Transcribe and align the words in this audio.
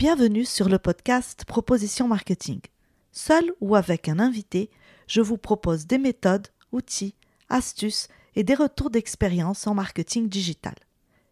Bienvenue 0.00 0.46
sur 0.46 0.70
le 0.70 0.78
podcast 0.78 1.44
Proposition 1.44 2.08
Marketing. 2.08 2.60
Seul 3.12 3.52
ou 3.60 3.76
avec 3.76 4.08
un 4.08 4.18
invité, 4.18 4.70
je 5.06 5.20
vous 5.20 5.36
propose 5.36 5.86
des 5.86 5.98
méthodes, 5.98 6.48
outils, 6.72 7.14
astuces 7.50 8.08
et 8.34 8.42
des 8.42 8.54
retours 8.54 8.88
d'expérience 8.88 9.66
en 9.66 9.74
marketing 9.74 10.30
digital. 10.30 10.72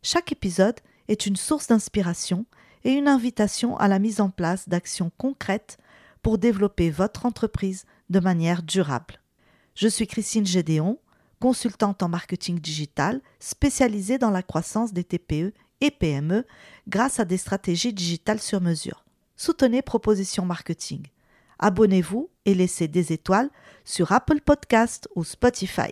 Chaque 0.03 0.33
épisode 0.33 0.79
est 1.09 1.25
une 1.25 1.37
source 1.37 1.69
d'inspiration 1.69 2.45
et 2.85 2.93
une 2.93 3.09
invitation 3.09 3.75
à 3.79 3.89
la 3.89 3.99
mise 3.99 4.21
en 4.21 4.29
place 4.29 4.69
d'actions 4.69 5.11
concrètes 5.17 5.79
pour 6.21 6.37
développer 6.37 6.91
votre 6.91 7.25
entreprise 7.25 7.87
de 8.11 8.21
manière 8.21 8.63
durable. 8.63 9.23
Je 9.77 9.89
suis 9.89 10.07
Christine 10.07 10.47
Gédéon, 10.47 10.99
consultante 11.41 12.03
en 12.03 12.11
marketing 12.11 12.59
digital 12.59 13.23
spécialisée 13.41 14.19
dans 14.19 14.31
la 14.31 14.43
croissance 14.43 14.93
des 14.93 15.05
TPE 15.05 15.55
et 15.81 15.91
PME 15.91 16.45
grâce 16.89 17.21
à 17.21 17.25
des 17.25 17.37
stratégies 17.37 17.93
digitales 17.93 18.41
sur 18.41 18.61
mesure. 18.61 19.05
Soutenez 19.37 19.83
Proposition 19.83 20.45
Marketing. 20.45 21.07
Abonnez-vous 21.59 22.31
et 22.45 22.55
laissez 22.55 22.89
des 22.89 23.13
étoiles 23.13 23.51
sur 23.85 24.13
Apple 24.13 24.41
Podcast 24.41 25.09
ou 25.15 25.25
Spotify. 25.25 25.91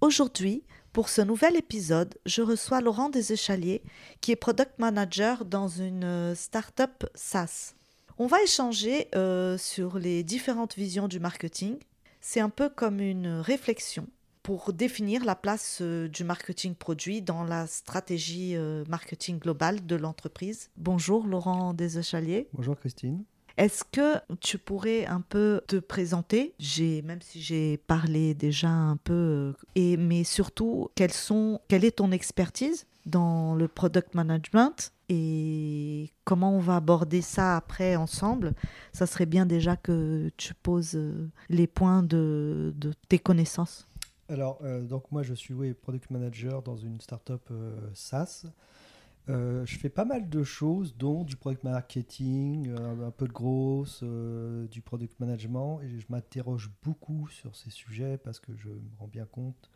Aujourd'hui, 0.00 0.64
pour 0.92 1.08
ce 1.08 1.22
nouvel 1.22 1.56
épisode, 1.56 2.14
je 2.26 2.42
reçois 2.42 2.80
Laurent 2.80 3.08
Deséchaliers, 3.08 3.82
qui 4.20 4.32
est 4.32 4.36
product 4.36 4.78
manager 4.78 5.44
dans 5.44 5.68
une 5.68 6.04
euh, 6.04 6.34
startup 6.34 7.06
SaaS. 7.14 7.74
On 8.18 8.26
va 8.26 8.42
échanger 8.42 9.08
euh, 9.14 9.56
sur 9.56 9.98
les 9.98 10.22
différentes 10.22 10.76
visions 10.76 11.08
du 11.08 11.18
marketing. 11.18 11.78
C'est 12.20 12.40
un 12.40 12.50
peu 12.50 12.68
comme 12.68 13.00
une 13.00 13.40
réflexion 13.40 14.06
pour 14.42 14.72
définir 14.72 15.24
la 15.24 15.36
place 15.36 15.78
euh, 15.80 16.08
du 16.08 16.24
marketing 16.24 16.74
produit 16.74 17.22
dans 17.22 17.44
la 17.44 17.66
stratégie 17.66 18.56
euh, 18.56 18.84
marketing 18.88 19.38
globale 19.38 19.86
de 19.86 19.96
l'entreprise. 19.96 20.70
Bonjour 20.76 21.26
Laurent 21.26 21.74
Deséchaliers. 21.74 22.48
Bonjour 22.52 22.78
Christine. 22.78 23.24
Est-ce 23.58 23.84
que 23.84 24.18
tu 24.40 24.56
pourrais 24.56 25.04
un 25.06 25.20
peu 25.20 25.60
te 25.66 25.76
présenter? 25.76 26.54
J'ai 26.58 27.02
même 27.02 27.20
si 27.20 27.42
j'ai 27.42 27.76
parlé 27.76 28.34
déjà 28.34 28.70
un 28.70 28.96
peu 28.96 29.54
et 29.74 29.96
mais 29.96 30.24
surtout 30.24 30.88
quelles 30.94 31.12
sont 31.12 31.60
quelle 31.68 31.84
est 31.84 31.96
ton 31.96 32.12
expertise 32.12 32.86
dans 33.04 33.54
le 33.54 33.68
product 33.68 34.14
management 34.14 34.92
et 35.08 36.10
comment 36.24 36.56
on 36.56 36.60
va 36.60 36.76
aborder 36.76 37.20
ça 37.20 37.56
après 37.56 37.94
ensemble? 37.94 38.54
Ça 38.94 39.06
serait 39.06 39.26
bien 39.26 39.44
déjà 39.44 39.76
que 39.76 40.30
tu 40.38 40.54
poses 40.54 40.94
euh, 40.94 41.28
les 41.50 41.66
points 41.66 42.02
de, 42.02 42.72
de 42.76 42.94
tes 43.08 43.18
connaissances. 43.18 43.86
Alors, 44.32 44.58
euh, 44.62 44.80
donc 44.80 45.12
moi 45.12 45.22
je 45.22 45.34
suis 45.34 45.52
product 45.74 46.10
manager 46.10 46.62
dans 46.62 46.78
une 46.78 47.02
startup 47.02 47.42
euh, 47.50 47.76
SaaS. 47.92 48.46
Euh, 49.28 49.66
je 49.66 49.78
fais 49.78 49.90
pas 49.90 50.06
mal 50.06 50.30
de 50.30 50.42
choses, 50.42 50.96
dont 50.96 51.22
du 51.22 51.36
product 51.36 51.64
marketing, 51.64 52.70
un 52.70 53.10
peu 53.10 53.28
de 53.28 53.32
euh, 54.02 54.66
du 54.68 54.80
product 54.80 55.20
management, 55.20 55.82
et 55.82 56.00
je 56.00 56.06
m'interroge 56.08 56.70
beaucoup 56.82 57.28
sur 57.28 57.54
ces 57.54 57.68
sujets 57.68 58.16
parce 58.16 58.40
que 58.40 58.56
je 58.56 58.70
me 58.70 58.96
rends 58.98 59.06
bien 59.06 59.26
compte 59.26 59.70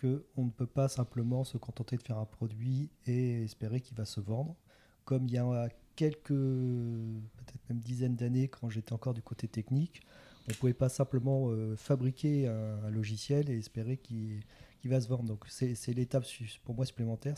qu'on 0.00 0.44
ne 0.44 0.50
peut 0.50 0.66
pas 0.66 0.88
simplement 0.88 1.44
se 1.44 1.56
contenter 1.56 1.96
de 1.96 2.02
faire 2.02 2.18
un 2.18 2.24
produit 2.24 2.90
et 3.06 3.44
espérer 3.44 3.80
qu'il 3.80 3.96
va 3.96 4.04
se 4.04 4.18
vendre, 4.18 4.56
comme 5.04 5.28
il 5.28 5.34
y 5.34 5.38
a 5.38 5.68
quelques, 5.94 6.26
peut-être 6.26 7.68
même 7.68 7.78
dizaines 7.78 8.16
d'années, 8.16 8.48
quand 8.48 8.68
j'étais 8.68 8.94
encore 8.94 9.14
du 9.14 9.22
côté 9.22 9.46
technique, 9.46 10.02
on 10.48 10.50
ne 10.50 10.56
pouvait 10.56 10.74
pas 10.74 10.88
simplement 10.88 11.50
euh, 11.50 11.76
fabriquer 11.76 12.46
un, 12.48 12.90
logiciel 12.90 13.48
et 13.50 13.58
espérer 13.58 13.96
qu'il 13.96 14.42
va 14.84 15.00
se 15.00 15.08
vendre. 15.08 15.24
Donc 15.24 15.44
c'est 15.48 15.94
l'étape 15.94 16.24
pour 16.64 16.74
moi 16.74 16.84
supplémentaire, 16.84 17.36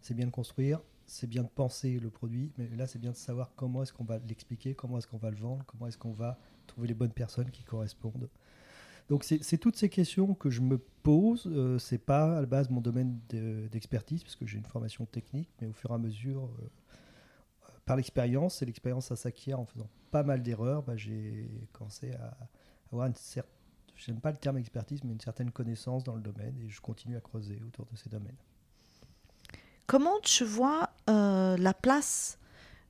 c'est 0.00 0.14
bien 0.14 0.26
de 0.26 0.30
construire, 0.30 0.80
c'est 1.06 1.26
bien 1.26 1.42
de 1.42 1.48
penser 1.48 1.98
le 1.98 2.10
produit, 2.10 2.52
mais 2.58 2.68
là 2.76 2.86
c'est 2.86 2.98
bien 2.98 3.10
de 3.10 3.16
savoir 3.16 3.52
comment 3.56 3.82
est-ce 3.82 3.92
qu'on 3.92 4.04
va 4.04 4.18
l'expliquer, 4.28 4.74
comment 4.74 4.98
est-ce 4.98 5.06
qu'on 5.06 5.18
va 5.18 5.30
le 5.30 5.36
vendre, 5.36 5.64
comment 5.66 5.86
est-ce 5.86 5.98
qu'on 5.98 6.12
va 6.12 6.38
trouver 6.66 6.88
les 6.88 6.94
bonnes 6.94 7.12
personnes 7.12 7.50
qui 7.50 7.64
correspondent. 7.64 8.28
Donc 9.08 9.24
c'est 9.24 9.58
toutes 9.58 9.76
ces 9.76 9.88
questions 9.88 10.34
que 10.34 10.50
je 10.50 10.60
me 10.60 10.76
pose. 11.02 11.44
Euh, 11.46 11.78
c'est 11.78 11.98
pas 11.98 12.36
à 12.36 12.40
la 12.40 12.46
base 12.46 12.68
mon 12.68 12.82
domaine 12.82 13.18
de- 13.30 13.66
d'expertise 13.68 14.22
puisque 14.22 14.44
j'ai 14.44 14.58
une 14.58 14.66
formation 14.66 15.06
technique, 15.06 15.48
mais 15.60 15.66
au 15.66 15.72
fur 15.72 15.90
et 15.90 15.94
à 15.94 15.98
mesure, 15.98 16.44
euh, 16.44 16.68
par 17.88 17.96
l'expérience, 17.96 18.60
et 18.60 18.66
l'expérience 18.66 19.06
ça 19.06 19.16
s'acquiert 19.16 19.58
en 19.58 19.64
faisant 19.64 19.88
pas 20.10 20.22
mal 20.22 20.42
d'erreurs, 20.42 20.82
bah, 20.82 20.94
j'ai 20.94 21.50
commencé 21.72 22.12
à 22.12 22.36
avoir 22.92 23.06
une 23.06 23.14
certaine, 23.14 23.50
j'aime 23.96 24.20
pas 24.20 24.30
le 24.30 24.36
terme 24.36 24.58
expertise, 24.58 25.02
mais 25.04 25.12
une 25.12 25.20
certaine 25.20 25.50
connaissance 25.50 26.04
dans 26.04 26.14
le 26.14 26.20
domaine 26.20 26.54
et 26.60 26.68
je 26.68 26.82
continue 26.82 27.16
à 27.16 27.20
creuser 27.20 27.58
autour 27.66 27.86
de 27.86 27.96
ces 27.96 28.10
domaines. 28.10 28.36
Comment 29.86 30.20
tu 30.22 30.44
vois 30.44 30.90
euh, 31.08 31.56
la 31.56 31.72
place 31.72 32.38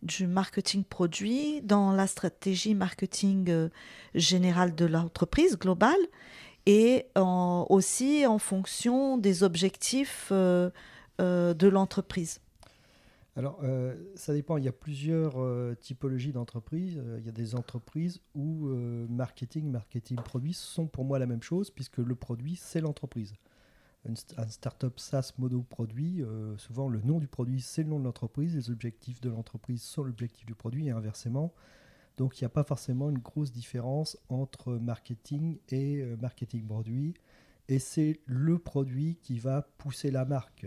du 0.02 0.26
marketing 0.26 0.82
produit 0.82 1.62
dans 1.62 1.92
la 1.92 2.08
stratégie 2.08 2.74
marketing 2.74 3.50
euh, 3.50 3.68
générale 4.16 4.74
de 4.74 4.84
l'entreprise 4.84 5.56
globale 5.56 5.94
et 6.66 7.06
aussi 7.14 8.26
en 8.26 8.38
fonction 8.38 9.16
des 9.16 9.44
objectifs 9.44 10.28
euh, 10.32 10.70
de 11.18 11.68
l'entreprise? 11.68 12.40
Alors, 13.38 13.60
euh, 13.62 13.94
ça 14.16 14.34
dépend. 14.34 14.56
Il 14.56 14.64
y 14.64 14.68
a 14.68 14.72
plusieurs 14.72 15.40
euh, 15.40 15.76
typologies 15.80 16.32
d'entreprises. 16.32 16.98
Euh, 16.98 17.18
il 17.20 17.24
y 17.24 17.28
a 17.28 17.32
des 17.32 17.54
entreprises 17.54 18.20
où 18.34 18.66
marketing, 19.08 19.70
marketing 19.70 20.16
produit 20.16 20.52
sont 20.52 20.88
pour 20.88 21.04
moi 21.04 21.20
la 21.20 21.26
même 21.26 21.42
chose, 21.42 21.70
puisque 21.70 21.98
le 21.98 22.16
produit, 22.16 22.56
c'est 22.56 22.80
l'entreprise. 22.80 23.34
Une 24.04 24.16
un 24.38 24.46
startup 24.48 24.98
SaaS 24.98 25.34
mono-produit, 25.38 26.20
euh, 26.22 26.56
souvent 26.56 26.88
le 26.88 27.00
nom 27.00 27.20
du 27.20 27.28
produit, 27.28 27.60
c'est 27.60 27.84
le 27.84 27.90
nom 27.90 28.00
de 28.00 28.04
l'entreprise. 28.04 28.56
Les 28.56 28.70
objectifs 28.70 29.20
de 29.20 29.30
l'entreprise 29.30 29.82
sont 29.82 30.02
l'objectif 30.02 30.44
du 30.44 30.56
produit 30.56 30.88
et 30.88 30.90
inversement. 30.90 31.54
Donc, 32.16 32.40
il 32.40 32.42
n'y 32.42 32.46
a 32.46 32.50
pas 32.50 32.64
forcément 32.64 33.08
une 33.08 33.18
grosse 33.18 33.52
différence 33.52 34.18
entre 34.28 34.72
marketing 34.72 35.60
et 35.68 36.02
marketing 36.20 36.66
produit. 36.66 37.14
Et 37.68 37.78
c'est 37.78 38.18
le 38.26 38.58
produit 38.58 39.14
qui 39.22 39.38
va 39.38 39.62
pousser 39.62 40.10
la 40.10 40.24
marque. 40.24 40.66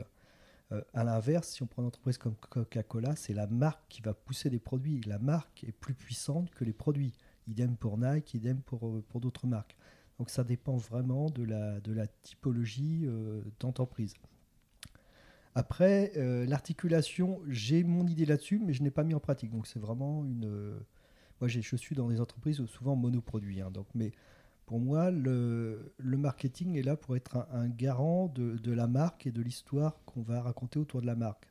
Euh, 0.72 0.82
à 0.94 1.04
l'inverse, 1.04 1.50
si 1.50 1.64
on 1.64 1.68
prend 1.68 1.82
une 1.82 1.88
entreprise 1.88 2.18
comme 2.18 2.36
Coca-Cola, 2.36 3.16
c'est 3.16 3.34
la 3.34 3.48
marque 3.48 3.84
qui 3.90 4.02
va 4.02 4.14
pousser 4.14 4.50
des 4.50 4.60
produits. 4.60 5.02
La 5.02 5.20
marque 5.20 5.64
est 5.64 5.72
plus 5.72 5.94
puissante 5.94 6.50
que 6.52 6.64
les 6.64 6.74
produits. 6.74 7.14
Idem 7.48 7.76
pour 7.76 7.98
Nike, 7.98 8.36
idem 8.36 8.62
pour, 8.62 8.88
euh, 8.88 9.04
pour 9.10 9.20
d'autres 9.20 9.48
marques. 9.48 9.76
Donc 10.20 10.30
ça 10.30 10.44
dépend 10.44 10.78
vraiment 10.78 11.30
de 11.30 11.44
la, 11.44 11.80
de 11.82 11.92
la 11.92 12.08
typologie 12.08 13.02
euh, 13.06 13.42
d'entreprise. 13.60 14.14
Après, 15.56 16.14
euh, 16.16 16.46
l'articulation, 16.46 17.42
j'ai 17.50 17.84
mon 17.84 18.08
idée 18.08 18.26
là-dessus, 18.26 18.60
mais 18.60 18.74
je 18.74 18.84
n'ai 18.84 18.92
pas 18.92 19.04
mis 19.04 19.14
en 19.14 19.20
pratique. 19.20 19.52
Donc 19.52 19.68
c'est 19.68 19.80
vraiment 19.80 20.24
une... 20.24 20.80
moi, 21.42 21.48
je 21.50 21.76
suis 21.76 21.96
dans 21.96 22.08
des 22.08 22.22
entreprises 22.22 22.64
souvent 22.68 22.96
monoproduits. 22.96 23.62
hein, 23.62 23.72
donc, 23.72 23.88
mais 23.94 24.14
pour 24.66 24.80
moi, 24.80 25.12
le, 25.12 25.94
marketing 26.00 26.78
est 26.78 26.84
là 26.84 26.96
pour 26.96 27.16
être 27.16 27.48
un, 27.52 27.68
garant 27.68 28.28
de, 28.28 28.72
la 28.72 28.88
marque 28.88 29.28
et 29.28 29.32
de 29.32 29.42
l'histoire 29.42 30.00
qu'on 30.06 30.22
va 30.22 30.42
raconter 30.42 30.80
autour 30.80 31.02
de 31.02 31.08
la 31.08 31.16
marque. 31.16 31.48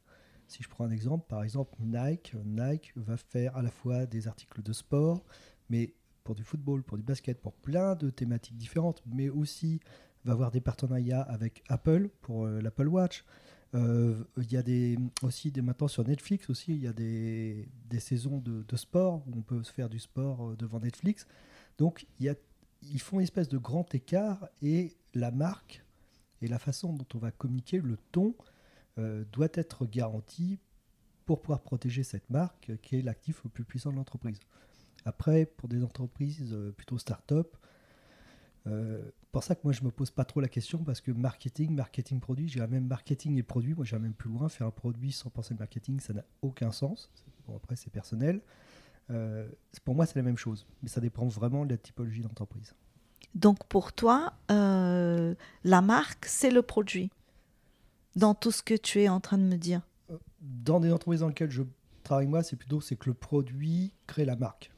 Si 0.49 0.63
je 0.63 0.69
prends 0.69 0.85
un 0.85 0.91
exemple, 0.91 1.27
par 1.29 1.45
exemple 1.45 1.77
Nike, 1.81 2.35
Nike 2.45 2.93
va 2.97 3.17
faire 3.17 3.57
à 3.57 3.63
la 3.63 3.71
fois 3.71 4.07
des 4.07 4.27
articles 4.27 4.63
de 4.63 4.73
sport, 4.73 5.23
mais 5.69 5.95
pour 6.25 6.35
du 6.35 6.45
football, 6.45 6.83
pour 6.83 6.97
du 6.97 7.03
basket, 7.03 7.41
pour 7.41 7.53
plein 7.55 7.95
de 7.95 8.11
thématiques 8.11 8.57
différentes, 8.57 9.03
mais 9.07 9.29
aussi 9.29 9.81
va 10.25 10.33
avoir 10.33 10.51
des 10.51 10.61
partenariats 10.61 11.23
avec 11.23 11.63
Apple 11.69 12.09
pour 12.21 12.47
euh, 12.47 12.61
l'Apple 12.61 12.89
Watch. 12.89 13.25
Euh, 13.75 14.25
Il 14.37 14.53
y 14.53 14.57
a 14.57 14.63
aussi 15.23 15.53
des, 15.53 15.63
maintenant 15.63 15.89
sur 15.89 16.07
Netflix 16.07 16.51
aussi, 16.51 16.73
il 16.73 16.83
y 16.83 16.87
a 16.87 16.93
des, 16.93 17.69
des 17.89 18.01
saisons 18.01 18.39
de, 18.39 18.65
de 18.67 18.77
sport 18.77 19.23
où 19.27 19.39
on 19.39 19.43
peut 19.43 19.63
se 19.63 19.73
faire 19.73 19.89
du 19.89 19.99
sport 19.99 20.51
euh, 20.51 20.57
devant 20.57 20.81
Netflix. 20.81 21.27
Donc 21.79 22.07
il 22.19 22.27
y 22.27 22.29
a 22.29 22.35
ils 22.83 23.01
font 23.01 23.19
une 23.19 23.25
espèce 23.25 23.49
de 23.49 23.59
grand 23.59 23.95
écart 23.95 24.49
et 24.63 24.97
la 25.15 25.31
marque 25.31 25.85
et 26.43 26.49
la 26.49 26.59
façon 26.59 26.93
dont 26.93 27.07
on 27.15 27.19
va 27.19 27.31
communiquer, 27.31 27.79
le 27.79 27.99
ton, 28.13 28.35
euh, 28.99 29.25
doit 29.33 29.49
être 29.55 29.87
garanti 29.87 30.59
pour 31.27 31.43
pouvoir 31.43 31.61
protéger 31.61 32.03
cette 32.03 32.29
marque 32.31 32.73
qui 32.83 32.97
est 32.97 33.03
l'actif 33.03 33.45
le 33.45 33.51
plus 33.51 33.65
puissant 33.65 33.91
de 33.91 33.97
l'entreprise. 33.97 34.41
Après, 35.05 35.47
pour 35.47 35.69
des 35.69 35.83
entreprises 35.83 36.53
euh, 36.53 36.73
plutôt 36.73 36.99
start-up, 36.99 37.57
euh, 38.67 39.11
pour 39.33 39.45
ça 39.45 39.55
que 39.55 39.61
moi 39.65 39.73
je 39.73 39.83
me 39.85 39.91
pose 39.91 40.11
pas 40.11 40.25
trop 40.25 40.41
la 40.41 40.49
question 40.49 40.83
parce 40.83 41.01
que 41.01 41.13
marketing, 41.13 41.75
marketing 41.75 42.21
produit, 42.21 42.49
j'ai 42.49 42.67
même 42.67 42.87
marketing 42.87 43.39
et 43.39 43.43
produit, 43.43 43.75
moi 43.75 43.85
j'irais 43.85 44.01
même 44.01 44.15
plus 44.15 44.29
loin, 44.29 44.49
faire 44.49 44.67
un 44.67 44.73
produit 44.73 45.13
sans 45.13 45.31
penser 45.31 45.55
le 45.55 45.59
marketing, 45.59 46.01
ça 46.01 46.13
n'a 46.13 46.25
aucun 46.43 46.73
sens. 46.73 47.11
Bon, 47.47 47.57
après 47.57 47.77
c'est 47.77 47.91
personnel. 47.91 48.41
Euh, 49.11 49.49
pour 49.85 49.95
moi 49.95 50.07
c'est 50.07 50.17
la 50.17 50.23
même 50.23 50.37
chose, 50.37 50.67
mais 50.83 50.89
ça 50.89 51.01
dépend 51.01 51.27
vraiment 51.27 51.65
de 51.65 51.71
la 51.71 51.79
typologie 51.79 52.21
d'entreprise. 52.21 52.75
Donc 53.35 53.65
pour 53.67 53.93
toi, 53.93 54.35
euh, 54.51 55.35
la 55.65 55.81
marque, 55.83 56.27
c'est 56.27 56.51
le 56.51 56.63
produit 56.63 57.11
dans 58.17 58.35
tout 58.35 58.51
ce 58.51 58.63
que 58.63 58.75
tu 58.75 59.03
es 59.03 59.09
en 59.09 59.21
train 59.21 59.39
de 59.39 59.45
me 59.45 59.57
dire. 59.57 59.83
Dans 60.41 60.81
des 60.81 60.93
entreprises 60.93 61.21
dans 61.21 61.29
lesquelles 61.29 61.51
je 61.51 61.63
travaille 62.03 62.27
moi, 62.27 62.43
c'est 62.43 62.57
plutôt 62.57 62.81
c'est 62.81 62.97
que 62.97 63.09
le 63.09 63.15
produit 63.15 63.93
crée 64.07 64.25
la 64.25 64.37
marque. 64.37 64.73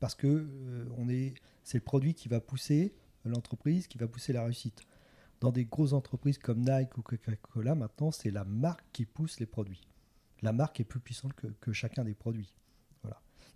Parce 0.00 0.14
que 0.14 0.26
euh, 0.26 0.84
on 0.98 1.08
est, 1.08 1.34
c'est 1.62 1.78
le 1.78 1.84
produit 1.84 2.14
qui 2.14 2.28
va 2.28 2.40
pousser 2.40 2.94
l'entreprise, 3.24 3.86
qui 3.86 3.98
va 3.98 4.08
pousser 4.08 4.32
la 4.32 4.44
réussite. 4.44 4.82
Dans 5.40 5.50
des 5.50 5.64
grosses 5.64 5.92
entreprises 5.92 6.38
comme 6.38 6.60
Nike 6.60 6.96
ou 6.98 7.02
Coca-Cola, 7.02 7.74
maintenant, 7.74 8.10
c'est 8.10 8.30
la 8.30 8.44
marque 8.44 8.84
qui 8.92 9.06
pousse 9.06 9.40
les 9.40 9.46
produits. 9.46 9.88
la 10.42 10.52
marque 10.52 10.80
est 10.80 10.84
plus 10.84 11.00
puissante 11.00 11.32
que, 11.34 11.72
chacun 11.72 12.04
des 12.04 12.14
produits. 12.14 12.52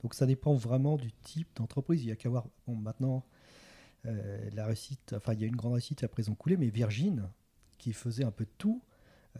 Donc 0.03 0.15
ça 0.15 0.27
dépend 0.27 0.55
vraiment 0.55 0.97
du 0.97 1.13
type 1.13 1.49
d'entreprise. 1.57 2.03
Il 2.03 2.09
y 2.09 2.13
a 2.13 2.17
qu'à 2.17 2.29
voir, 2.29 2.47
bon, 2.67 2.77
maintenant, 2.77 3.25
euh, 4.07 4.51
la 4.53 4.67
réussite, 4.67 5.15
enfin 5.17 5.35
il 5.35 5.41
y 5.41 5.45
a 5.45 5.47
une 5.47 5.57
grande 5.57 5.73
réussite 5.73 6.05
à 6.05 6.09
présent 6.09 6.35
coulée, 6.35 6.57
mais 6.57 6.69
Virgin, 6.69 7.29
qui 7.79 7.93
faisait 7.93 8.25
un 8.25 8.31
peu 8.31 8.47
tout, 8.59 8.83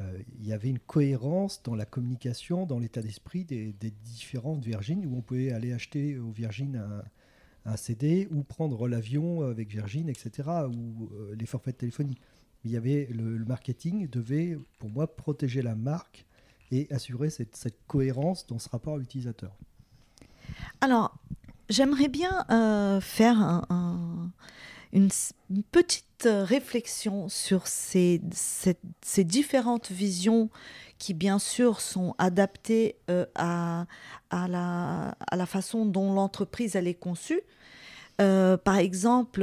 euh, 0.01 0.19
il 0.39 0.47
y 0.47 0.53
avait 0.53 0.69
une 0.69 0.79
cohérence 0.79 1.63
dans 1.63 1.75
la 1.75 1.87
communication, 1.87 2.67
dans 2.67 2.79
l'état 2.79 3.01
d'esprit 3.01 3.45
des, 3.45 3.73
différentes 4.05 4.65
Virgin, 4.65 5.07
où 5.07 5.17
on 5.17 5.23
pouvait 5.23 5.53
aller 5.53 5.73
acheter 5.73 6.19
au 6.19 6.31
Virgin 6.31 6.77
un, 7.65 7.77
CD 7.77 8.29
ou 8.31 8.45
prendre 8.45 8.87
l'avion 8.87 9.43
avec 9.43 9.71
Virgin, 9.71 10.09
etc., 10.09 10.49
ou 10.69 11.11
euh, 11.13 11.35
les 11.35 11.47
forfaits 11.47 11.75
de 11.75 11.81
téléphonie. 11.81 12.17
il 12.65 12.71
y 12.71 12.77
avait 12.77 13.09
le, 13.11 13.45
marketing 13.45 14.09
devait, 14.09 14.57
pour 14.79 14.89
moi, 14.89 15.17
protéger 15.17 15.63
la 15.63 15.75
marque 15.75 16.27
et 16.71 16.87
assurer 16.93 17.31
cette, 17.31 17.77
cohérence 17.87 18.47
dans 18.47 18.59
ce 18.59 18.69
rapport 18.69 18.95
à 18.95 18.99
l'utilisateur. 18.99 19.57
Alors, 20.81 21.17
j'aimerais 21.69 22.09
bien 22.09 22.45
euh, 22.51 23.01
faire 23.01 23.63
une, 24.93 25.11
petite 25.73 26.29
réflexion 26.29 27.29
sur 27.29 27.67
ces, 27.67 28.21
différentes 29.19 29.91
visions 29.91 30.51
qui, 30.99 31.15
bien 31.15 31.39
sûr, 31.39 31.81
sont 31.81 32.15
adaptées 32.19 32.97
euh, 33.11 33.27
à, 33.35 33.87
la, 34.31 35.47
façon 35.47 35.87
dont 35.87 36.15
l'entreprise 36.15 36.77
est 36.77 36.95
conçue. 36.95 37.41
Euh, 38.21 38.57
par 38.57 38.77
exemple, 38.77 39.43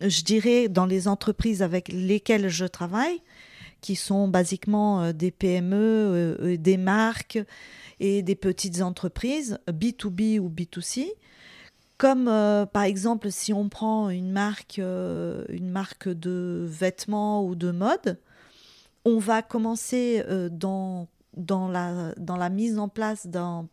je 0.00 0.22
dirais 0.22 0.68
dans 0.68 0.86
les 0.86 1.08
entreprises 1.08 1.62
avec 1.62 1.88
lesquelles 1.88 2.48
je 2.48 2.66
travaille, 2.66 3.22
qui 3.82 3.96
sont 3.96 4.28
basiquement 4.28 5.02
euh, 5.02 5.12
des 5.12 5.30
PME, 5.30 5.76
euh, 5.76 6.36
euh, 6.40 6.56
des 6.56 6.78
marques 6.78 7.38
et 8.00 8.22
des 8.22 8.36
petites 8.36 8.80
entreprises, 8.80 9.58
B2B 9.68 10.38
ou 10.38 10.48
B2C. 10.48 11.08
Comme 11.98 12.24
par 12.24 12.82
exemple 12.82 13.30
si 13.30 13.52
on 13.52 13.68
prend 13.68 14.10
une 14.10 14.32
marque, 14.32 14.78
une 14.78 15.70
marque 15.70 16.08
de 16.08 16.66
vêtements 16.68 17.46
ou 17.46 17.54
de 17.54 17.70
mode, 17.70 18.18
on 19.04 19.18
va 19.18 19.40
commencer 19.40 20.24
dans, 20.50 21.06
dans, 21.36 21.68
la, 21.68 22.12
dans 22.16 22.36
la 22.36 22.48
mise 22.48 22.76
en 22.80 22.88
place 22.88 23.28
d'un 23.28 23.68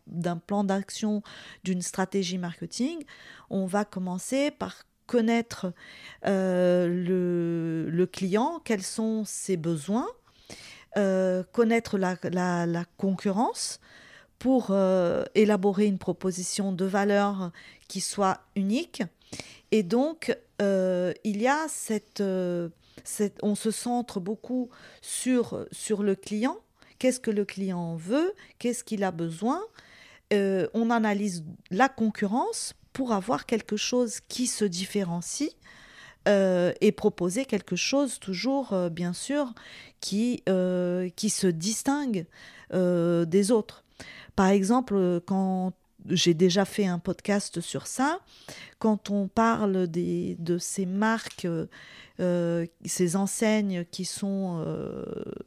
plan 0.46 0.62
d'action, 0.62 1.24
d'une 1.64 1.82
stratégie 1.82 2.38
marketing. 2.38 3.02
On 3.48 3.66
va 3.66 3.84
commencer 3.84 4.52
par 4.52 4.84
connaître 5.10 5.72
euh, 6.24 6.86
le, 7.90 8.06
client, 8.06 8.60
quels 8.64 8.84
sont 8.84 9.24
ses 9.24 9.56
besoins, 9.56 10.06
euh, 10.96 11.42
connaître 11.50 11.98
la, 11.98 12.84
concurrence 12.96 13.80
pour 14.38 14.68
euh, 14.70 15.24
élaborer 15.34 15.86
une 15.86 15.98
proposition 15.98 16.72
de 16.72 16.84
valeur 16.84 17.50
qui 17.88 18.00
soit 18.00 18.42
unique. 18.54 19.02
Et 19.72 19.82
donc, 19.82 20.32
il 20.60 21.42
y 21.42 21.48
a 21.48 21.66
cette, 21.68 22.22
On 22.22 23.54
se 23.56 23.70
centre 23.72 24.20
beaucoup 24.20 24.70
sur, 25.00 25.66
sur 25.72 26.04
le 26.04 26.14
client. 26.14 26.56
Qu'est-ce 27.00 27.18
que 27.18 27.32
le 27.32 27.44
client 27.44 27.96
veut? 27.96 28.32
Qu'est-ce 28.60 28.84
qu'il 28.84 29.02
a 29.02 29.10
besoin? 29.10 29.60
On 30.32 30.90
analyse 30.90 31.42
la 31.72 31.88
concurrence 31.88 32.74
pour 32.92 33.12
avoir 33.12 33.46
quelque 33.46 33.76
chose 33.76 34.20
qui 34.28 34.46
se 34.46 34.64
différencie 34.64 35.50
euh, 36.28 36.72
et 36.82 36.92
proposer 36.92 37.46
quelque 37.46 37.76
chose 37.76 38.18
toujours, 38.18 38.74
euh, 38.74 38.90
bien 38.90 39.14
sûr, 39.14 39.54
qui, 40.00 40.42
euh, 40.50 41.08
qui 41.16 41.30
se 41.30 41.46
distingue 41.46 42.26
des 42.72 43.50
autres. 43.50 43.84
Par 44.36 44.46
exemple, 44.46 45.20
quand 45.26 45.72
j'ai 46.08 46.34
déjà 46.34 46.64
fait 46.64 46.86
un 46.86 47.00
podcast 47.00 47.60
sur 47.60 47.88
ça, 47.88 48.20
quand 48.78 49.10
on 49.10 49.26
parle 49.26 49.88
des, 49.88 50.36
de 50.38 50.56
ces 50.56 50.86
marques, 50.86 51.48
ces 52.18 53.16
enseignes 53.16 53.84
qui 53.90 54.04
sont 54.04 54.64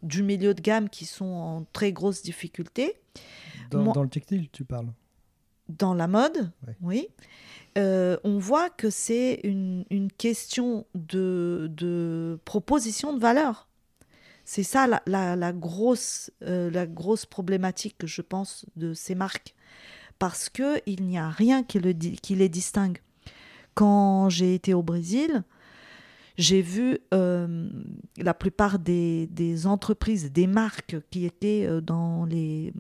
du 0.02 0.22
milieu 0.22 0.54
de 0.54 0.60
gamme, 0.60 0.90
qui 0.90 1.06
sont 1.06 1.24
en 1.24 1.64
très 1.72 1.94
grosse 1.94 2.24
difficulté. 2.24 3.00
Dans, 3.72 4.04
le 4.04 4.10
textile, 4.10 4.50
tu 4.52 4.66
parles 4.66 4.92
Dans 5.70 5.94
la 5.94 6.08
mode, 6.08 6.52
oui. 6.82 7.08
Euh, 7.78 8.18
on 8.24 8.38
voit 8.38 8.70
que 8.70 8.90
c'est 8.90 9.40
une, 9.44 10.10
question 10.18 10.86
de, 10.94 12.40
proposition 12.46 13.14
de 13.14 13.20
valeur. 13.20 13.68
C'est 14.46 14.64
ça 14.64 14.88
la, 15.08 15.54
grosse, 15.54 16.32
euh, 16.44 16.70
la 16.70 16.86
grosse 16.86 17.26
problématique, 17.26 18.06
je 18.06 18.22
pense, 18.22 18.66
de 18.76 18.94
ces 18.94 19.16
marques. 19.16 19.56
Parce 20.20 20.50
qu'il 20.50 21.02
n'y 21.02 21.18
a 21.18 21.30
rien 21.30 21.64
qui, 21.64 21.80
le, 21.80 21.94
qui, 21.94 22.36
les 22.36 22.50
distingue. 22.50 23.00
Quand 23.74 24.30
j'ai 24.30 24.54
été 24.54 24.74
au 24.74 24.84
Brésil, 24.84 25.44
j'ai 26.38 26.62
vu 26.62 27.00
euh, 27.14 27.70
la 28.18 28.34
plupart 28.34 28.80
des, 28.80 29.28
des, 29.28 29.66
entreprises, 29.66 30.32
des 30.32 30.48
marques 30.48 30.98
qui 31.10 31.26
étaient 31.26 31.68
dans 31.82 32.26
les 32.26 32.74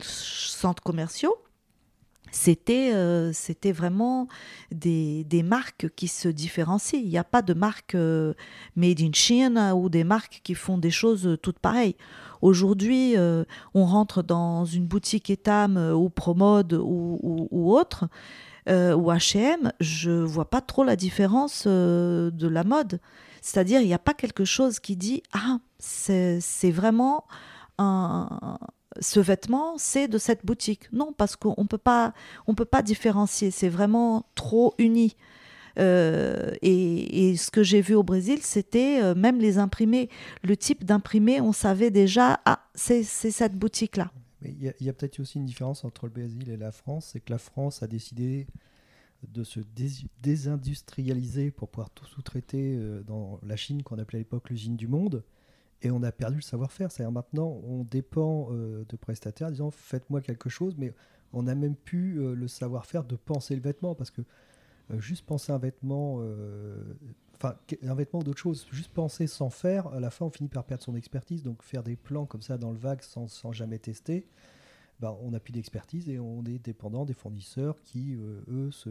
centres 0.00 0.82
commerciaux 0.82 1.36
c'était 2.32 2.94
euh, 2.94 3.30
c'était 3.34 3.72
vraiment 3.72 4.26
des, 4.72 5.22
des, 5.24 5.42
marques 5.42 5.90
qui 5.94 6.08
se 6.08 6.28
différencient. 6.28 6.98
Il 6.98 7.08
n'y 7.08 7.18
a 7.18 7.24
pas 7.24 7.42
de 7.42 7.52
marque 7.52 7.94
euh, 7.94 8.32
made 8.74 9.02
in 9.02 9.12
China 9.12 9.76
ou 9.76 9.90
des 9.90 10.02
marques 10.02 10.40
qui 10.42 10.54
font 10.54 10.78
des 10.78 10.90
choses 10.90 11.38
toutes 11.42 11.58
pareilles. 11.58 11.94
Aujourd'hui, 12.40 13.18
euh, 13.18 13.44
on 13.74 13.84
rentre 13.84 14.22
dans 14.22 14.64
une 14.64 14.86
boutique 14.86 15.28
Etam 15.28 15.76
ou 15.76 16.08
Promode 16.08 16.72
ou, 16.72 17.18
ou, 17.22 17.76
autre, 17.76 18.08
ou 18.66 19.12
H&M, 19.12 19.72
je 19.78 20.10
vois 20.10 20.48
pas 20.48 20.62
trop 20.62 20.84
la 20.84 20.96
différence 20.96 21.66
de 21.66 22.48
la 22.48 22.64
mode. 22.64 22.98
C'est-à-dire, 23.42 23.80
il 23.82 23.86
n'y 23.86 23.94
a 23.94 23.98
pas 23.98 24.14
quelque 24.14 24.44
chose 24.44 24.80
qui 24.80 24.96
dit 24.96 25.22
ah 25.34 25.58
c'est 25.78 26.70
vraiment 26.70 27.26
un, 27.78 28.58
ce 29.00 29.20
vêtement, 29.20 29.78
c'est 29.78 30.08
de 30.08 30.18
cette 30.18 30.44
boutique. 30.44 30.92
Non, 30.92 31.12
parce 31.12 31.36
qu'on 31.36 31.54
ne 31.58 31.66
peut 31.66 31.78
pas, 31.78 32.14
on 32.46 32.54
peut 32.54 32.64
pas 32.64 32.82
différencier. 32.82 33.50
C'est 33.50 33.68
vraiment 33.68 34.26
trop 34.34 34.74
uni. 34.78 35.16
Euh, 35.78 36.52
et, 36.60 37.36
ce 37.36 37.50
que 37.50 37.62
j'ai 37.62 37.80
vu 37.80 37.94
au 37.94 38.02
Brésil, 38.02 38.40
c'était 38.42 39.00
euh, 39.02 39.14
même 39.14 39.38
les 39.38 39.58
imprimés. 39.58 40.08
Le 40.42 40.56
type 40.56 40.84
d'imprimé, 40.84 41.40
on 41.40 41.52
savait 41.52 41.90
déjà, 41.90 42.40
ah, 42.44 42.64
c'est 42.74 43.02
cette 43.02 43.56
boutique-là. 43.56 44.12
Il 44.44 44.74
y 44.80 44.88
a, 44.88 44.92
peut-être 44.92 45.20
aussi 45.20 45.38
une 45.38 45.46
différence 45.46 45.84
entre 45.84 46.06
le 46.06 46.12
Brésil 46.12 46.50
et 46.50 46.56
la 46.56 46.72
France, 46.72 47.10
c'est 47.12 47.20
que 47.20 47.30
la 47.30 47.38
France 47.38 47.82
a 47.82 47.86
décidé 47.86 48.46
de 49.28 49.44
se 49.44 49.60
désindustrialiser 50.20 51.52
pour 51.52 51.68
pouvoir 51.68 51.90
tout 51.90 52.06
sous-traiter 52.06 52.74
euh, 52.76 53.02
dans 53.04 53.38
la 53.44 53.54
Chine 53.54 53.84
qu'on 53.84 53.98
appelait 54.00 54.18
à 54.18 54.20
l'époque 54.20 54.50
l'usine 54.50 54.76
du 54.76 54.88
monde 54.88 55.22
et 55.82 55.90
on 55.90 56.02
a 56.02 56.12
perdu 56.12 56.36
le 56.36 56.42
savoir-faire. 56.42 56.90
C'est-à-dire 56.90 57.12
maintenant, 57.12 57.60
on 57.64 57.84
dépend 57.84 58.48
euh, 58.50 58.84
de 58.88 58.96
prestataires 58.96 59.50
disant 59.50 59.70
faites-moi 59.70 60.20
quelque 60.20 60.48
chose, 60.48 60.76
mais 60.78 60.94
on 61.32 61.44
n'a 61.44 61.54
même 61.54 61.74
plus 61.74 62.20
euh, 62.20 62.34
le 62.34 62.48
savoir-faire 62.48 63.04
de 63.04 63.16
penser 63.16 63.54
le 63.54 63.62
vêtement 63.62 63.94
parce 63.94 64.10
que 64.10 64.22
euh, 64.90 65.00
juste 65.00 65.26
penser 65.26 65.52
un 65.52 65.58
vêtement, 65.58 66.20
enfin 67.34 67.56
un 67.82 67.94
vêtement 67.94 68.22
d'autre 68.22 68.38
chose, 68.38 68.66
juste 68.70 68.92
penser 68.92 69.26
sans 69.26 69.50
faire, 69.50 69.88
à 69.88 70.00
la 70.00 70.10
fin 70.10 70.26
on 70.26 70.30
finit 70.30 70.48
par 70.48 70.64
perdre 70.64 70.84
son 70.84 70.94
expertise. 70.94 71.42
Donc 71.42 71.62
faire 71.62 71.82
des 71.82 71.96
plans 71.96 72.26
comme 72.26 72.42
ça 72.42 72.58
dans 72.58 72.70
le 72.70 72.78
vague 72.78 73.02
sans, 73.02 73.28
sans 73.28 73.52
jamais 73.52 73.78
tester, 73.78 74.26
ben, 75.00 75.16
on 75.22 75.32
n'a 75.32 75.40
plus 75.40 75.52
d'expertise 75.52 76.08
et 76.08 76.20
on 76.20 76.44
est 76.44 76.58
dépendant 76.58 77.04
des 77.04 77.14
fournisseurs 77.14 77.82
qui, 77.82 78.14
eux, 78.48 78.70
se 78.70 78.90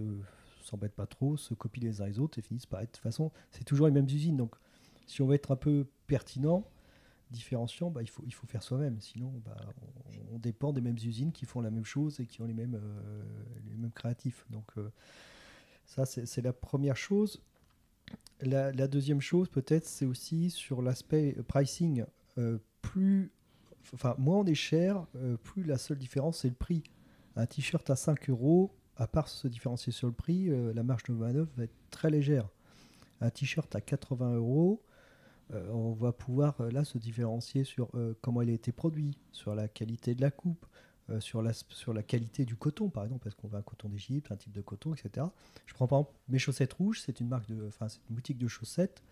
s'embêtent 0.63 0.95
pas 0.95 1.07
trop, 1.07 1.37
se 1.37 1.55
copient 1.55 1.83
les 1.83 2.01
uns 2.01 2.05
les 2.05 2.19
autres 2.19 2.37
et 2.37 2.41
finissent 2.41 2.67
par 2.67 2.81
être. 2.81 2.91
De 2.91 2.95
toute 2.97 3.03
façon, 3.03 3.31
c'est 3.49 3.63
toujours 3.63 3.87
les 3.87 3.93
mêmes 3.93 4.05
usines. 4.05 4.37
Donc 4.37 4.55
si 5.07 5.21
on 5.21 5.27
veut 5.27 5.35
être 5.35 5.51
un 5.51 5.55
peu 5.55 5.87
pertinent, 6.07 6.65
différenciant, 7.31 7.89
bah, 7.89 8.01
il, 8.01 8.09
faut, 8.09 8.23
il 8.25 8.33
faut 8.33 8.45
faire 8.45 8.61
soi-même. 8.61 8.99
Sinon, 9.01 9.41
bah, 9.45 9.57
on, 10.31 10.37
dépend 10.37 10.73
des 10.73 10.81
mêmes 10.81 10.97
usines 10.97 11.31
qui 11.31 11.45
font 11.45 11.61
la 11.61 11.71
même 11.71 11.85
chose 11.85 12.19
et 12.19 12.25
qui 12.25 12.41
ont 12.41 12.45
les 12.45 12.53
mêmes, 12.53 12.75
euh, 12.75 13.23
les 13.69 13.77
mêmes 13.77 13.91
créatifs. 13.91 14.45
Donc, 14.49 14.65
euh, 14.77 14.89
ça, 15.85 16.05
c'est 16.05 16.41
la 16.41 16.53
première 16.53 16.97
chose. 16.97 17.41
La, 18.41 18.71
deuxième 18.87 19.21
chose, 19.21 19.49
peut-être, 19.49 19.85
c'est 19.85 20.05
aussi 20.05 20.49
sur 20.49 20.81
l'aspect 20.81 21.37
pricing. 21.47 22.05
Euh, 22.37 22.57
plus, 22.81 23.31
enfin, 23.93 24.15
moins 24.17 24.37
on 24.37 24.45
est 24.45 24.55
cher, 24.55 25.05
plus 25.43 25.63
la 25.63 25.77
seule 25.77 25.97
différence, 25.97 26.39
c'est 26.39 26.49
le 26.49 26.55
prix. 26.55 26.83
Un 27.35 27.45
t-shirt 27.45 27.87
à 27.89 27.95
5 27.95 28.29
euros, 28.29 28.75
à 28.97 29.07
part 29.07 29.27
se 29.27 29.47
différencier 29.47 29.91
sur 29.91 30.07
le 30.07 30.13
prix, 30.13 30.49
la 30.73 30.83
marge 30.83 31.03
de 31.03 31.13
manœuvre 31.13 31.51
va 31.55 31.63
être 31.63 31.75
très 31.91 32.09
légère. 32.09 32.49
Un 33.19 33.29
t-shirt 33.29 33.73
à 33.75 33.81
80 33.81 34.35
euros, 34.35 34.81
on 35.71 35.93
va 35.93 36.11
pouvoir 36.11 36.59
euh, 36.61 36.71
là 36.71 36.83
se 36.83 36.97
différencier 36.97 37.63
sur 37.63 37.89
euh, 37.95 38.13
comment 38.21 38.41
il 38.41 38.49
a 38.49 38.53
été 38.53 38.71
produit, 38.71 39.17
sur 39.31 39.55
la 39.55 39.67
qualité 39.67 40.15
de 40.15 40.21
la 40.21 40.31
coupe, 40.31 40.65
sur, 41.19 41.41
la, 41.41 41.51
sur 41.51 41.93
la 41.93 42.03
qualité 42.03 42.45
du 42.45 42.55
coton, 42.55 42.89
par 42.89 43.03
exemple, 43.03 43.23
parce 43.23 43.35
qu'on 43.35 43.49
veut 43.49 43.57
un 43.57 43.61
coton 43.61 43.89
d'Égypte, 43.89 44.31
un 44.31 44.37
type 44.37 44.53
de 44.53 44.61
coton, 44.61 44.93
etc. 44.93 45.27
Je 45.65 45.73
prends 45.73 45.85
par 45.85 45.99
exemple 45.99 46.17
mes 46.29 46.39
chaussettes 46.39 46.71
rouges, 46.71 47.01
c'est 47.01 47.19
une 47.19 47.27
marque 47.27 47.49
de, 47.49 47.69
c'est 47.69 47.99
une 48.09 48.15
boutique 48.15 48.37
de 48.37 48.47
chaussettes. 48.47 49.03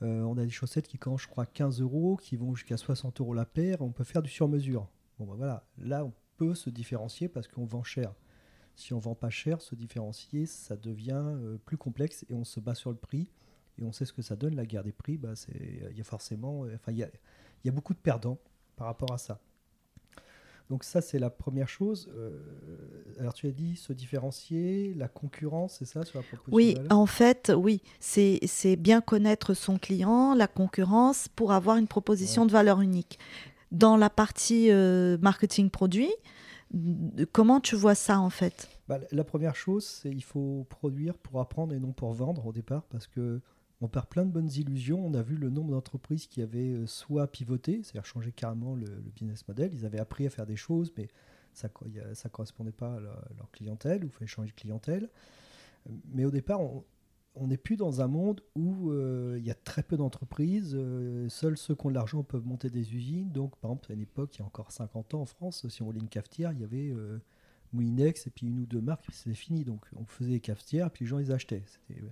on 0.00 0.38
a 0.38 0.44
des 0.44 0.50
chaussettes 0.50 0.88
qui 0.88 0.96
coûtent, 0.96 1.20
je 1.20 1.28
crois, 1.28 1.44
15 1.44 1.82
euros, 1.82 2.16
qui 2.16 2.36
vont 2.36 2.54
jusqu'à 2.54 2.78
60 2.78 3.20
euros 3.20 3.34
la 3.34 3.44
paire. 3.44 3.82
On 3.82 3.90
peut 3.90 4.04
faire 4.04 4.22
du 4.22 4.30
sur-mesure. 4.30 4.88
Bon, 5.18 5.26
ben 5.26 5.34
voilà, 5.34 5.66
là, 5.76 6.06
on 6.06 6.12
peut 6.38 6.54
se 6.54 6.70
différencier 6.70 7.28
parce 7.28 7.48
qu'on 7.48 7.66
vend 7.66 7.82
cher. 7.82 8.14
Si 8.74 8.94
on 8.94 8.98
vend 8.98 9.14
pas 9.14 9.30
cher, 9.30 9.60
se 9.60 9.74
différencier, 9.74 10.46
ça 10.46 10.76
devient 10.76 11.22
euh, 11.22 11.58
plus 11.66 11.76
complexe 11.76 12.24
et 12.30 12.34
on 12.34 12.44
se 12.44 12.60
bat 12.60 12.74
sur 12.74 12.90
le 12.90 12.96
prix 12.96 13.28
et 13.78 13.84
on 13.84 13.92
sait 13.92 14.04
ce 14.04 14.12
que 14.12 14.22
ça 14.22 14.36
donne. 14.36 14.54
La 14.56 14.66
guerre 14.66 14.84
des 14.84 14.92
prix, 14.92 15.16
bah, 15.18 15.34
il 15.54 15.96
y 15.96 16.00
a 16.00 16.04
forcément, 16.04 16.60
enfin, 16.74 16.92
il 16.92 16.98
y 16.98 17.02
a, 17.02 17.08
y 17.64 17.68
a, 17.68 17.72
beaucoup 17.72 17.94
de 17.94 17.98
perdants 17.98 18.38
par 18.76 18.86
rapport 18.86 19.12
à 19.12 19.18
ça. 19.18 19.40
Donc 20.68 20.82
ça, 20.82 21.00
c'est 21.00 21.18
la 21.18 21.30
première 21.30 21.68
chose. 21.68 22.10
Euh, 22.16 22.40
alors 23.20 23.34
tu 23.34 23.46
as 23.46 23.52
dit 23.52 23.76
se 23.76 23.92
différencier, 23.92 24.94
la 24.94 25.08
concurrence, 25.08 25.76
c'est 25.78 25.84
ça 25.84 26.04
sur 26.04 26.18
la 26.18 26.24
proposition 26.24 26.56
Oui, 26.56 26.76
en 26.90 27.06
fait, 27.06 27.52
oui, 27.56 27.82
c'est 28.00 28.76
bien 28.76 29.00
connaître 29.00 29.54
son 29.54 29.78
client, 29.78 30.34
la 30.34 30.48
concurrence, 30.48 31.28
pour 31.28 31.52
avoir 31.52 31.76
une 31.76 31.86
proposition 31.86 32.46
de 32.46 32.52
valeur 32.52 32.80
unique. 32.80 33.18
Dans 33.70 33.96
la 33.96 34.10
partie 34.10 34.70
euh, 34.70 35.18
marketing 35.18 35.70
produit, 35.70 36.12
comment 37.32 37.60
tu 37.60 37.76
vois 37.76 37.94
ça 37.94 38.18
en 38.18 38.30
fait? 38.30 38.68
Bah, 38.88 38.98
La 39.12 39.24
première 39.24 39.54
chose, 39.54 39.84
c'est 39.84 40.10
il 40.10 40.22
faut 40.22 40.66
produire 40.68 41.16
pour 41.16 41.40
apprendre 41.40 41.74
et 41.74 41.78
non 41.78 41.92
pour 41.92 42.12
vendre 42.12 42.46
au 42.46 42.52
départ, 42.52 42.82
parce 42.90 43.06
que 43.06 43.40
on 43.80 43.88
perd 43.88 44.06
plein 44.06 44.24
de 44.24 44.30
bonnes 44.30 44.50
illusions. 44.50 45.04
On 45.04 45.14
a 45.14 45.22
vu 45.22 45.36
le 45.36 45.50
nombre 45.50 45.72
d'entreprises 45.72 46.26
qui 46.26 46.40
avaient 46.42 46.72
euh, 46.72 46.86
soit 46.86 47.26
pivoté, 47.26 47.82
c'est-à-dire 47.82 48.06
changé 48.06 48.32
carrément 48.32 48.74
le, 48.74 48.86
business 49.14 49.46
model. 49.46 49.72
Ils 49.74 49.84
avaient 49.84 50.00
appris 50.00 50.26
à 50.26 50.30
faire 50.30 50.46
des 50.46 50.56
choses, 50.56 50.92
mais 50.96 51.08
ça 51.52 51.68
ne 51.68 52.28
correspondait 52.30 52.72
pas 52.72 52.94
à 52.94 53.00
leur, 53.00 53.50
clientèle, 53.52 54.04
ou 54.04 54.10
fallait 54.10 54.26
changer 54.26 54.50
de 54.50 54.54
clientèle. 54.54 55.10
Mais 56.12 56.24
au 56.24 56.30
départ, 56.30 56.60
on 57.34 57.46
n'est 57.46 57.56
plus 57.56 57.76
dans 57.76 58.00
un 58.00 58.08
monde 58.08 58.42
où 58.54 58.90
euh, 58.90 59.36
il 59.38 59.46
y 59.46 59.50
a 59.50 59.54
très 59.54 59.82
peu 59.82 59.96
d'entreprises. 59.96 60.72
Euh, 60.74 61.28
seuls 61.28 61.56
ceux 61.56 61.74
qui 61.74 61.86
ont 61.86 61.90
de 61.90 61.94
l'argent 61.94 62.22
peuvent 62.22 62.46
monter 62.46 62.70
des 62.70 62.94
usines. 62.94 63.30
Donc, 63.30 63.56
par 63.56 63.70
exemple, 63.70 63.92
à 63.92 63.94
une 63.94 64.02
époque, 64.02 64.36
il 64.36 64.40
y 64.40 64.42
a 64.42 64.46
encore 64.46 64.72
50 64.72 65.14
ans 65.14 65.20
en 65.22 65.26
France, 65.26 65.66
si 65.68 65.82
on 65.82 65.86
voulait 65.86 66.00
une 66.00 66.08
cafetière, 66.08 66.52
il 66.52 66.60
y 66.60 66.64
avait 66.64 66.92
Mouinex 67.72 68.26
et 68.26 68.30
puis 68.30 68.46
une 68.46 68.60
ou 68.60 68.66
deux 68.66 68.80
marques, 68.80 69.04
c'était 69.12 69.34
fini. 69.34 69.64
Donc, 69.64 69.84
on 69.96 70.04
faisait 70.04 70.32
des 70.32 70.40
cafetières, 70.40 70.90
puis 70.90 71.04
les 71.04 71.08
gens 71.08 71.18
les 71.18 71.30
achetaient. 71.30 71.64
C'était 71.66 72.02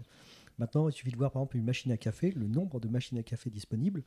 Maintenant, 0.58 0.88
il 0.88 0.92
suffit 0.92 1.10
de 1.10 1.16
voir 1.16 1.32
par 1.32 1.42
exemple 1.42 1.56
une 1.56 1.64
machine 1.64 1.90
à 1.92 1.96
café, 1.96 2.30
le 2.30 2.46
nombre 2.46 2.80
de 2.80 2.88
machines 2.88 3.18
à 3.18 3.22
café 3.22 3.50
disponibles, 3.50 4.04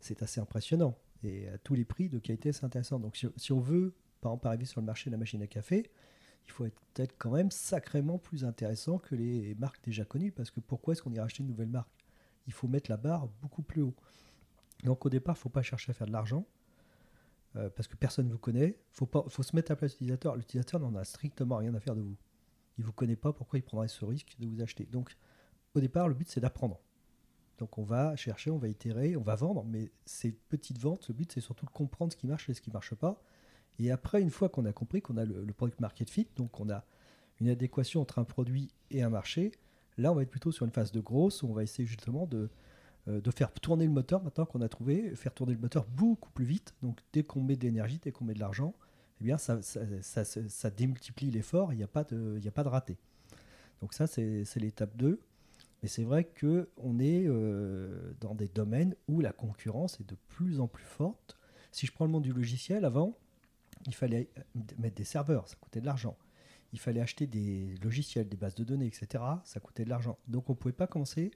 c'est 0.00 0.22
assez 0.22 0.40
impressionnant. 0.40 0.98
Et 1.22 1.48
à 1.48 1.58
tous 1.58 1.74
les 1.74 1.84
prix 1.84 2.08
de 2.08 2.18
qualité, 2.18 2.52
c'est 2.52 2.64
intéressant. 2.64 2.98
Donc 2.98 3.16
si, 3.36 3.52
on 3.52 3.60
veut, 3.60 3.94
par 4.20 4.32
exemple, 4.32 4.46
arriver 4.48 4.64
sur 4.64 4.80
le 4.80 4.86
marché 4.86 5.10
de 5.10 5.12
la 5.12 5.18
machine 5.18 5.42
à 5.42 5.46
café, 5.46 5.90
il 6.46 6.52
faut 6.52 6.64
être 6.64 6.80
peut-être 6.94 7.14
quand 7.18 7.32
même 7.32 7.50
sacrément 7.50 8.18
plus 8.18 8.44
intéressant 8.44 8.98
que 8.98 9.14
les 9.14 9.54
marques 9.56 9.82
déjà 9.82 10.04
connues, 10.04 10.32
parce 10.32 10.50
que 10.50 10.60
pourquoi 10.60 10.92
est-ce 10.92 11.02
qu'on 11.02 11.12
irait 11.12 11.24
acheter 11.24 11.42
une 11.42 11.48
nouvelle 11.48 11.68
marque? 11.68 11.90
Il 12.46 12.52
faut 12.52 12.68
mettre 12.68 12.90
la 12.90 12.96
barre 12.96 13.28
beaucoup 13.42 13.62
plus 13.62 13.82
haut. 13.82 13.94
Donc 14.84 15.04
au 15.04 15.10
départ, 15.10 15.34
il 15.34 15.38
ne 15.38 15.42
faut 15.42 15.48
pas 15.48 15.62
chercher 15.62 15.90
à 15.90 15.94
faire 15.94 16.06
de 16.06 16.12
l'argent, 16.12 16.46
euh, 17.56 17.68
parce 17.70 17.88
que 17.88 17.96
personne 17.96 18.28
ne 18.28 18.32
vous 18.32 18.38
connaît. 18.38 18.78
Il 18.78 18.94
faut, 18.94 19.08
faut 19.28 19.42
se 19.42 19.56
mettre 19.56 19.72
à 19.72 19.74
la 19.74 19.76
place 19.76 19.92
de 19.92 19.96
l'utilisateur. 19.96 20.36
L'utilisateur 20.36 20.80
n'en 20.80 20.94
a 20.94 21.04
strictement 21.04 21.56
rien 21.56 21.74
à 21.74 21.80
faire 21.80 21.96
de 21.96 22.02
vous. 22.02 22.16
Il 22.78 22.82
ne 22.82 22.86
vous 22.86 22.92
connaît 22.92 23.16
pas, 23.16 23.32
pourquoi 23.32 23.58
il 23.58 23.62
prendrait 23.62 23.88
ce 23.88 24.04
risque 24.04 24.36
de 24.38 24.46
vous 24.46 24.62
acheter? 24.62 24.84
Donc 24.86 25.16
au 25.74 25.80
départ, 25.80 26.08
le 26.08 26.14
but, 26.14 26.28
c'est 26.28 26.40
d'apprendre. 26.40 26.80
Donc 27.58 27.76
on 27.76 27.82
va 27.82 28.14
chercher, 28.16 28.50
on 28.50 28.58
va 28.58 28.68
itérer, 28.68 29.16
on 29.16 29.22
va 29.22 29.34
vendre, 29.34 29.64
mais 29.64 29.90
ces 30.06 30.32
petites 30.32 30.78
ventes, 30.78 31.08
le 31.08 31.14
but, 31.14 31.32
c'est 31.32 31.40
surtout 31.40 31.66
de 31.66 31.70
comprendre 31.70 32.12
ce 32.12 32.16
qui 32.16 32.26
marche 32.26 32.48
et 32.48 32.54
ce 32.54 32.60
qui 32.60 32.70
ne 32.70 32.74
marche 32.74 32.94
pas. 32.94 33.20
Et 33.78 33.90
après, 33.90 34.22
une 34.22 34.30
fois 34.30 34.48
qu'on 34.48 34.64
a 34.64 34.72
compris 34.72 35.02
qu'on 35.02 35.16
a 35.16 35.24
le, 35.24 35.52
product 35.52 35.80
market 35.80 36.08
fit, 36.08 36.28
donc 36.36 36.58
on 36.60 36.70
a 36.70 36.84
une 37.40 37.48
adéquation 37.48 38.00
entre 38.00 38.18
un 38.18 38.24
produit 38.24 38.70
et 38.90 39.02
un 39.02 39.10
marché, 39.10 39.52
là, 39.96 40.12
on 40.12 40.14
va 40.14 40.22
être 40.22 40.30
plutôt 40.30 40.52
sur 40.52 40.64
une 40.64 40.72
phase 40.72 40.92
de 40.92 41.00
grosse 41.00 41.42
où 41.42 41.48
on 41.48 41.52
va 41.52 41.62
essayer 41.62 41.86
justement 41.86 42.26
de, 42.26 42.48
euh, 43.08 43.20
de 43.20 43.30
faire 43.30 43.52
tourner 43.52 43.86
le 43.86 43.92
moteur 43.92 44.22
maintenant 44.22 44.46
qu'on 44.46 44.60
a 44.60 44.68
trouvé, 44.68 45.14
faire 45.16 45.34
tourner 45.34 45.54
le 45.54 45.60
moteur 45.60 45.84
beaucoup 45.86 46.30
plus 46.30 46.44
vite. 46.44 46.74
Donc 46.82 47.00
dès 47.12 47.24
qu'on 47.24 47.42
met 47.42 47.56
de 47.56 47.64
l'énergie, 47.64 48.00
dès 48.02 48.12
qu'on 48.12 48.24
met 48.24 48.34
de 48.34 48.40
l'argent, 48.40 48.74
eh 49.20 49.24
bien 49.24 49.38
ça, 49.38 49.60
ça, 49.62 50.24
ça, 50.24 50.70
démultiplie 50.70 51.30
l'effort, 51.30 51.72
il 51.72 51.76
n'y 51.76 51.82
a, 51.82 51.86
a 51.86 51.88
pas 51.88 52.04
de 52.04 52.68
raté. 52.68 52.96
Donc 53.80 53.94
ça, 53.94 54.06
c'est 54.06 54.56
l'étape 54.56 54.96
2. 54.96 55.20
Mais 55.82 55.88
c'est 55.88 56.04
vrai 56.04 56.24
qu'on 56.24 56.98
est 56.98 57.24
euh, 57.26 58.12
dans 58.20 58.34
des 58.34 58.48
domaines 58.48 58.94
où 59.06 59.20
la 59.20 59.32
concurrence 59.32 60.00
est 60.00 60.08
de 60.08 60.16
plus 60.28 60.60
en 60.60 60.66
plus 60.66 60.84
forte. 60.84 61.38
Si 61.70 61.86
je 61.86 61.92
prends 61.92 62.04
le 62.04 62.10
monde 62.10 62.24
du 62.24 62.32
logiciel, 62.32 62.84
avant, 62.84 63.16
il 63.86 63.94
fallait 63.94 64.28
mettre 64.78 64.96
des 64.96 65.04
serveurs, 65.04 65.48
ça 65.48 65.56
coûtait 65.56 65.80
de 65.80 65.86
l'argent. 65.86 66.16
Il 66.72 66.80
fallait 66.80 67.00
acheter 67.00 67.26
des 67.26 67.74
logiciels, 67.82 68.28
des 68.28 68.36
bases 68.36 68.54
de 68.54 68.64
données, 68.64 68.86
etc. 68.86 69.24
Ça 69.44 69.60
coûtait 69.60 69.84
de 69.84 69.88
l'argent. 69.88 70.18
Donc 70.26 70.50
on 70.50 70.52
ne 70.52 70.58
pouvait 70.58 70.72
pas 70.72 70.86
commencer 70.86 71.30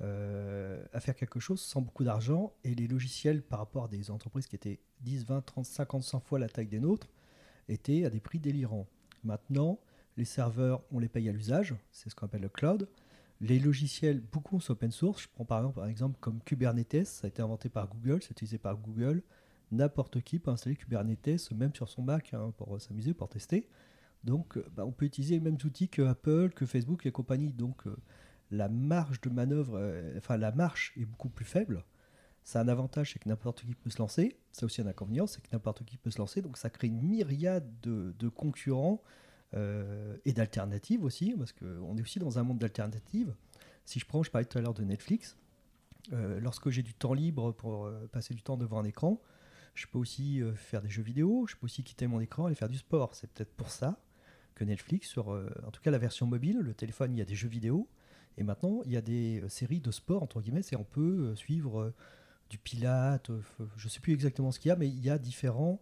euh, 0.00 0.84
à 0.92 1.00
faire 1.00 1.14
quelque 1.14 1.38
chose 1.38 1.60
sans 1.60 1.80
beaucoup 1.82 2.04
d'argent. 2.04 2.52
Et 2.64 2.74
les 2.74 2.88
logiciels, 2.88 3.42
par 3.42 3.58
rapport 3.58 3.84
à 3.84 3.88
des 3.88 4.10
entreprises 4.10 4.46
qui 4.46 4.56
étaient 4.56 4.80
10, 5.02 5.26
20, 5.26 5.42
30, 5.42 5.64
50, 5.64 6.02
100 6.02 6.20
fois 6.20 6.38
la 6.38 6.48
taille 6.48 6.66
des 6.66 6.80
nôtres, 6.80 7.08
étaient 7.68 8.04
à 8.04 8.10
des 8.10 8.20
prix 8.20 8.38
délirants. 8.38 8.86
Maintenant, 9.22 9.78
les 10.16 10.24
serveurs, 10.24 10.82
on 10.90 10.98
les 10.98 11.08
paye 11.08 11.28
à 11.28 11.32
l'usage, 11.32 11.74
c'est 11.90 12.10
ce 12.10 12.14
qu'on 12.14 12.26
appelle 12.26 12.42
le 12.42 12.48
cloud. 12.48 12.88
Les 13.40 13.58
logiciels, 13.58 14.20
beaucoup 14.20 14.60
sont 14.60 14.72
open 14.72 14.90
source. 14.90 15.22
Je 15.22 15.28
prends 15.28 15.44
par 15.44 15.86
exemple, 15.86 16.16
comme 16.20 16.40
Kubernetes, 16.42 17.06
ça 17.06 17.26
a 17.26 17.28
été 17.28 17.42
inventé 17.42 17.68
par 17.68 17.88
Google, 17.88 18.22
c'est 18.22 18.30
utilisé 18.30 18.58
par 18.58 18.76
Google. 18.76 19.22
N'importe 19.72 20.22
qui 20.22 20.38
peut 20.38 20.50
installer 20.50 20.76
Kubernetes, 20.76 21.50
même 21.52 21.74
sur 21.74 21.88
son 21.88 22.02
Mac, 22.02 22.32
hein, 22.32 22.52
pour 22.56 22.80
s'amuser, 22.80 23.14
pour 23.14 23.28
tester. 23.28 23.68
Donc, 24.24 24.56
euh, 24.56 24.66
bah, 24.74 24.86
on 24.86 24.92
peut 24.92 25.06
utiliser 25.06 25.34
les 25.34 25.40
mêmes 25.40 25.58
outils 25.64 25.88
que 25.88 26.02
Apple, 26.02 26.50
que 26.54 26.66
Facebook 26.66 27.04
et 27.04 27.12
compagnie. 27.12 27.52
Donc, 27.52 27.86
euh, 27.86 27.96
la 28.50 28.68
marge 28.68 29.20
de 29.20 29.28
manœuvre, 29.28 29.76
euh, 29.76 30.14
enfin, 30.16 30.36
la 30.36 30.52
marche 30.52 30.92
est 30.96 31.04
beaucoup 31.04 31.28
plus 31.28 31.44
faible. 31.44 31.84
Ça 32.44 32.60
a 32.60 32.62
un 32.62 32.68
avantage, 32.68 33.12
c'est 33.12 33.18
que 33.18 33.28
n'importe 33.28 33.64
qui 33.64 33.74
peut 33.74 33.90
se 33.90 33.98
lancer. 33.98 34.38
Ça 34.52 34.66
aussi 34.66 34.80
un 34.80 34.86
inconvénient, 34.86 35.26
c'est 35.26 35.42
que 35.42 35.48
n'importe 35.52 35.84
qui 35.84 35.98
peut 35.98 36.10
se 36.10 36.18
lancer. 36.18 36.42
Donc, 36.42 36.56
ça 36.56 36.70
crée 36.70 36.86
une 36.86 37.02
myriade 37.02 37.68
de 37.82 38.28
concurrents 38.28 39.02
euh, 39.54 40.16
et 40.24 40.32
d'alternatives 40.32 41.04
aussi, 41.04 41.34
parce 41.36 41.52
qu'on 41.52 41.96
est 41.96 42.02
aussi 42.02 42.18
dans 42.18 42.38
un 42.38 42.42
monde 42.42 42.58
d'alternatives. 42.58 43.34
Si 43.84 44.00
je 44.00 44.06
prends, 44.06 44.22
je 44.22 44.30
parlais 44.30 44.44
tout 44.44 44.58
à 44.58 44.60
l'heure 44.60 44.74
de 44.74 44.82
Netflix, 44.82 45.36
euh, 46.12 46.40
lorsque 46.40 46.70
j'ai 46.70 46.82
du 46.82 46.94
temps 46.94 47.14
libre 47.14 47.52
pour 47.52 47.86
euh, 47.86 48.08
passer 48.10 48.34
du 48.34 48.42
temps 48.42 48.56
devant 48.56 48.80
un 48.80 48.84
écran, 48.84 49.20
je 49.74 49.86
peux 49.86 49.98
aussi 49.98 50.40
faire 50.54 50.80
des 50.80 50.88
jeux 50.88 51.02
vidéo, 51.02 51.46
je 51.46 51.54
peux 51.54 51.66
aussi 51.66 51.84
quitter 51.84 52.06
mon 52.06 52.18
écran 52.18 52.48
et 52.48 52.54
faire 52.54 52.70
du 52.70 52.78
sport. 52.78 53.14
C'est 53.14 53.30
peut-être 53.30 53.52
pour 53.52 53.70
ça 53.70 54.00
que 54.54 54.64
Netflix, 54.64 55.18
en 55.18 55.70
tout 55.70 55.82
cas 55.82 55.90
la 55.90 55.98
version 55.98 56.26
mobile, 56.26 56.60
le 56.60 56.72
téléphone, 56.72 57.14
il 57.14 57.18
y 57.18 57.20
a 57.20 57.26
des 57.26 57.34
jeux 57.34 57.48
vidéo, 57.48 57.86
et 58.38 58.42
maintenant 58.42 58.80
il 58.86 58.92
y 58.92 58.96
a 58.96 59.02
des 59.02 59.44
séries 59.50 59.80
de 59.80 59.90
sport, 59.90 60.22
entre 60.22 60.40
guillemets, 60.40 60.62
et 60.72 60.76
on 60.76 60.84
peut 60.84 61.36
suivre 61.36 61.92
du 62.48 62.56
pilate, 62.56 63.30
je 63.76 63.84
ne 63.84 63.90
sais 63.90 64.00
plus 64.00 64.14
exactement 64.14 64.50
ce 64.50 64.58
qu'il 64.58 64.70
y 64.70 64.72
a, 64.72 64.76
mais 64.76 64.88
il 64.88 65.04
y 65.04 65.10
a 65.10 65.18
différents 65.18 65.78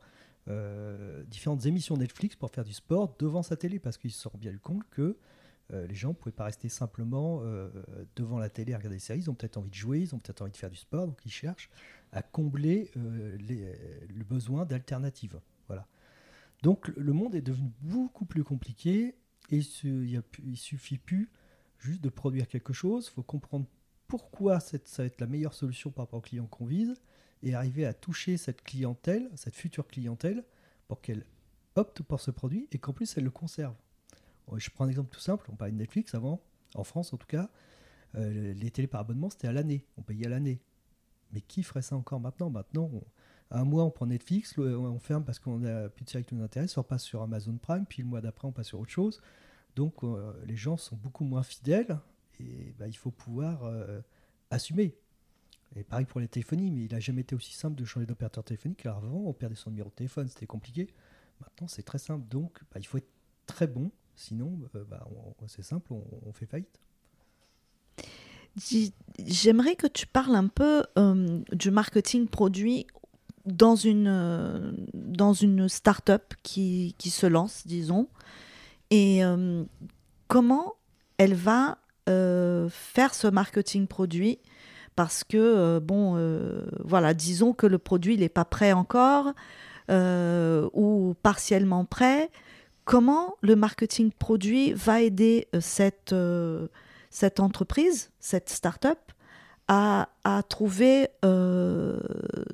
euh, 0.49 1.25
différentes 1.25 1.65
émissions 1.65 1.97
Netflix 1.97 2.37
pour 2.37 2.51
faire 2.51 2.65
du 2.65 2.75
sport 2.75 3.17
devant 3.19 3.43
sa 3.43 3.57
télé 3.57 3.79
parce 3.79 3.97
qu'ils 3.97 4.13
se 4.13 4.21
sont 4.21 4.33
bien 4.35 4.51
du 4.51 4.59
compte 4.59 4.83
que 4.91 5.17
euh, 5.73 5.87
les 5.87 5.95
gens 5.95 6.11
ne 6.11 6.15
pouvaient 6.15 6.33
pas 6.33 6.45
rester 6.45 6.69
simplement 6.69 7.41
euh, 7.43 7.71
devant 8.17 8.39
la 8.39 8.51
télé 8.51 8.75
à 8.75 8.77
regarder 8.77 8.97
des 8.97 9.01
séries. 9.01 9.21
Ils 9.21 9.31
ont 9.31 9.35
peut-être 9.35 9.57
envie 9.57 9.71
de 9.71 9.75
jouer, 9.75 10.01
ils 10.01 10.15
ont 10.15 10.19
peut-être 10.19 10.43
envie 10.43 10.53
de 10.53 10.57
faire 10.57 10.71
du 10.71 10.77
sport, 10.77 11.07
donc 11.07 11.25
ils 11.25 11.33
cherchent 11.33 11.71
à 12.13 12.23
combler 12.23 12.91
le 12.95 14.25
besoin 14.25 14.67
d'alternatives. 14.67 15.41
Voilà. 15.67 15.89
Donc 16.63 16.89
le 16.89 17.13
monde 17.13 17.35
est 17.35 17.43
devenu 17.43 17.73
beaucoup 17.81 18.27
plus 18.27 18.45
compliqué 18.45 19.17
et 19.51 19.61
il 19.83 20.23
ne 20.51 20.55
suffit 20.55 20.99
plus 20.99 21.31
juste 21.79 22.03
de 22.03 22.11
produire 22.11 22.47
quelque 22.49 22.73
chose. 22.73 23.09
Il 23.11 23.15
faut 23.15 23.23
comprendre 23.23 23.67
pourquoi 24.07 24.61
ça 24.61 24.79
va 24.99 25.05
être 25.05 25.21
la 25.21 25.27
meilleure 25.27 25.55
solution 25.55 25.91
par 25.91 26.05
rapport 26.05 26.19
au 26.19 26.23
client 26.23 26.47
qu'on 26.47 26.67
vise 26.67 26.95
et 27.45 27.55
arriver 27.55 27.85
à 27.85 27.93
toucher 27.93 28.37
cette 28.37 28.63
clientèle, 28.63 29.31
cette 29.37 29.55
future 29.55 29.87
clientèle, 29.87 30.45
pour 30.89 31.01
qu'elle 31.01 31.25
opte 31.77 32.03
pour 32.03 32.21
ce 32.21 32.31
produit 32.31 32.69
et 32.73 32.79
qu'en 32.79 32.93
plus 32.93 33.17
elle 33.17 33.25
le 33.25 33.31
conserve. 33.31 33.75
Je 34.57 34.71
prends 34.71 34.85
un 34.85 34.89
exemple 34.89 35.11
tout 35.11 35.21
simple, 35.21 35.49
on 35.53 35.57
parlait 35.57 35.73
de 35.73 35.79
Netflix 35.79 36.15
avant, 36.15 36.43
en 36.75 36.85
France 36.85 37.13
en 37.13 37.17
tout 37.17 37.27
cas, 37.27 37.51
euh, 38.17 38.53
les 38.55 38.71
télés 38.71 38.89
par 38.89 39.01
abonnement 39.01 39.31
c'était 39.31 39.49
à 39.49 39.53
l'année, 39.53 39.85
on 39.97 40.03
payait 40.03 40.27
à 40.27 40.31
l'année. 40.31 40.61
Mais 41.33 41.41
qui 41.41 41.63
ferait 41.63 41.83
ça 41.83 41.97
encore 41.97 42.21
maintenant? 42.21 42.51
Maintenant, 42.51 42.91
un 43.51 43.65
mois 43.65 43.85
on 43.85 43.91
prend 43.91 44.07
Netflix, 44.07 44.57
on 44.59 44.99
ferme 44.99 45.25
parce 45.25 45.39
qu'on 45.39 45.65
a 45.65 45.89
plus 45.89 46.05
de 46.05 46.11
séries 46.11 46.25
qui 46.25 46.35
nous 46.35 46.45
intéressent, 46.45 46.79
on 46.79 46.83
passe 46.83 47.03
sur 47.03 47.23
Amazon 47.23 47.57
Prime, 47.57 47.85
puis 47.87 48.03
le 48.03 48.09
mois 48.09 48.21
d'après 48.21 48.49
on 48.49 48.53
passe 48.53 48.69
sur 48.69 48.81
autre 48.81 48.91
chose. 48.93 49.21
Donc 49.77 50.05
euh, 50.05 50.33
les 50.47 50.57
gens 50.57 50.77
sont 50.77 50.97
beaucoup 50.97 51.25
moins 51.25 51.43
fidèles 51.43 51.99
et 52.39 52.75
bah, 52.79 52.87
il 52.87 52.97
faut 52.97 53.11
pouvoir 53.11 53.65
euh, 53.65 54.01
assumer. 54.51 54.97
Et 55.77 55.83
pareil 55.83 56.07
pour 56.07 56.21
les 56.21 56.29
téléphonies, 56.29 56.71
mais 56.71 56.85
il 56.85 56.93
n'a 56.93 57.01
jamais 57.01 57.23
été 57.23 57.35
aussi 57.35 57.53
simple 57.55 57.77
de 57.77 57.85
changer 57.85 58.07
d'opérateur 58.07 58.45
téléphonique. 58.45 58.85
Alors 58.87 58.99
avant, 58.99 59.25
on 59.27 59.33
perdait 59.33 59.57
son 59.57 59.71
numéro 59.71 59.89
de 59.89 59.95
téléphone, 59.95 60.29
c'était 60.29 60.47
compliqué. 60.47 60.89
Maintenant, 61.41 61.67
c'est 61.67 61.83
très 61.83 61.99
simple. 61.99 62.27
Donc, 62.29 62.61
bah, 62.73 62.79
il 62.79 62.87
faut 62.87 62.99
être 62.99 63.11
très 63.47 63.67
bon. 63.67 63.91
Sinon, 64.17 64.59
euh, 64.75 64.85
bah, 64.85 65.07
c'est 65.49 65.63
simple, 65.63 65.93
on, 65.93 66.33
fait 66.33 66.47
faillite. 66.47 66.79
J'aimerais 69.19 69.75
que 69.75 69.89
tu 69.89 70.07
parles 70.07 70.37
un 70.37 70.47
peu 70.47 70.85
euh, 70.97 71.41
du 71.53 71.73
marketing 71.73 72.29
produit 72.29 72.87
dans 73.45 73.75
une, 73.75 74.07
euh, 74.07 74.73
dans 74.95 75.33
une 75.33 75.69
start-up 75.69 76.35
qui, 76.45 76.95
qui, 76.99 77.11
se 77.11 77.27
lance, 77.27 77.67
disons, 77.67 78.09
et 78.91 79.23
comment 80.29 80.75
elle 81.19 81.35
va 81.35 81.79
faire 82.07 83.15
ce 83.15 83.27
marketing 83.27 83.89
produit 83.89 84.39
parce 84.97 85.25
que, 85.25 85.37
euh, 85.39 85.81
bon, 85.81 86.15
euh, 86.17 86.67
voilà, 86.85 87.15
disons 87.15 87.53
que 87.53 87.67
le 87.67 87.79
produit 87.79 88.17
n'est 88.17 88.29
pas 88.29 88.45
prêt 88.45 88.73
encore. 88.73 89.33
euh, 89.91 90.69
ou 90.73 91.15
partiellement 91.23 91.85
prêt. 91.85 92.31
Comment 92.85 93.37
le 93.41 93.57
marketing 93.57 94.13
produit 94.13 94.73
va 94.73 95.01
aider 95.01 95.49
cette, 95.61 96.15
cette 97.11 97.41
entreprise, 97.41 98.11
cette 98.21 98.51
start-up, 98.51 98.99
à, 99.69 100.11
à 100.25 100.43
trouver 100.43 101.09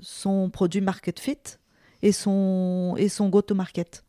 son 0.00 0.50
produit 0.50 0.80
market 0.80 1.18
fit 1.18 1.38
et 2.02 2.12
son, 2.12 2.94
et 2.96 3.08
son 3.08 3.28
go-to-market? 3.28 4.04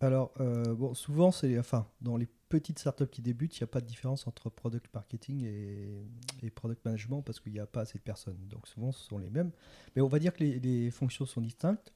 Alors, 0.00 0.32
bon, 0.38 0.94
souvent, 0.94 1.30
c'est, 1.30 1.58
enfin, 1.58 1.86
dans 2.00 2.16
les 2.16 2.28
petites 2.54 2.78
startups 2.78 3.08
qui 3.08 3.20
débutent, 3.20 3.58
il 3.58 3.62
n'y 3.62 3.64
a 3.64 3.66
pas 3.66 3.80
de 3.80 3.86
différence 3.86 4.28
entre 4.28 4.48
product 4.48 4.86
marketing 4.94 5.44
et, 5.44 6.50
product 6.50 6.84
management 6.84 7.20
parce 7.20 7.40
qu'il 7.40 7.52
n'y 7.52 7.58
a 7.58 7.66
pas 7.66 7.80
assez 7.80 7.98
de 7.98 8.04
personnes. 8.04 8.38
Donc, 8.48 8.68
souvent, 8.68 8.92
ce 8.92 9.02
sont 9.02 9.18
les 9.18 9.28
mêmes. 9.28 9.50
Mais 9.96 10.02
on 10.02 10.06
va 10.06 10.20
dire 10.20 10.32
que 10.32 10.44
les, 10.44 10.90
fonctions 10.92 11.26
sont 11.26 11.40
distinctes. 11.40 11.92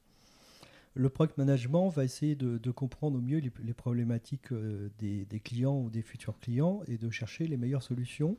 Le 0.95 1.07
product 1.07 1.37
management 1.37 1.87
va 1.87 2.03
essayer 2.03 2.35
de, 2.35 2.71
comprendre 2.71 3.17
au 3.17 3.21
mieux 3.21 3.39
les, 3.39 3.73
problématiques 3.73 4.51
euh, 4.51 4.89
des 4.97 5.39
clients 5.39 5.79
ou 5.79 5.89
des 5.89 6.01
futurs 6.01 6.37
clients 6.41 6.81
et 6.87 6.97
de 6.97 7.09
chercher 7.09 7.47
les 7.47 7.55
meilleures 7.55 7.83
solutions 7.83 8.37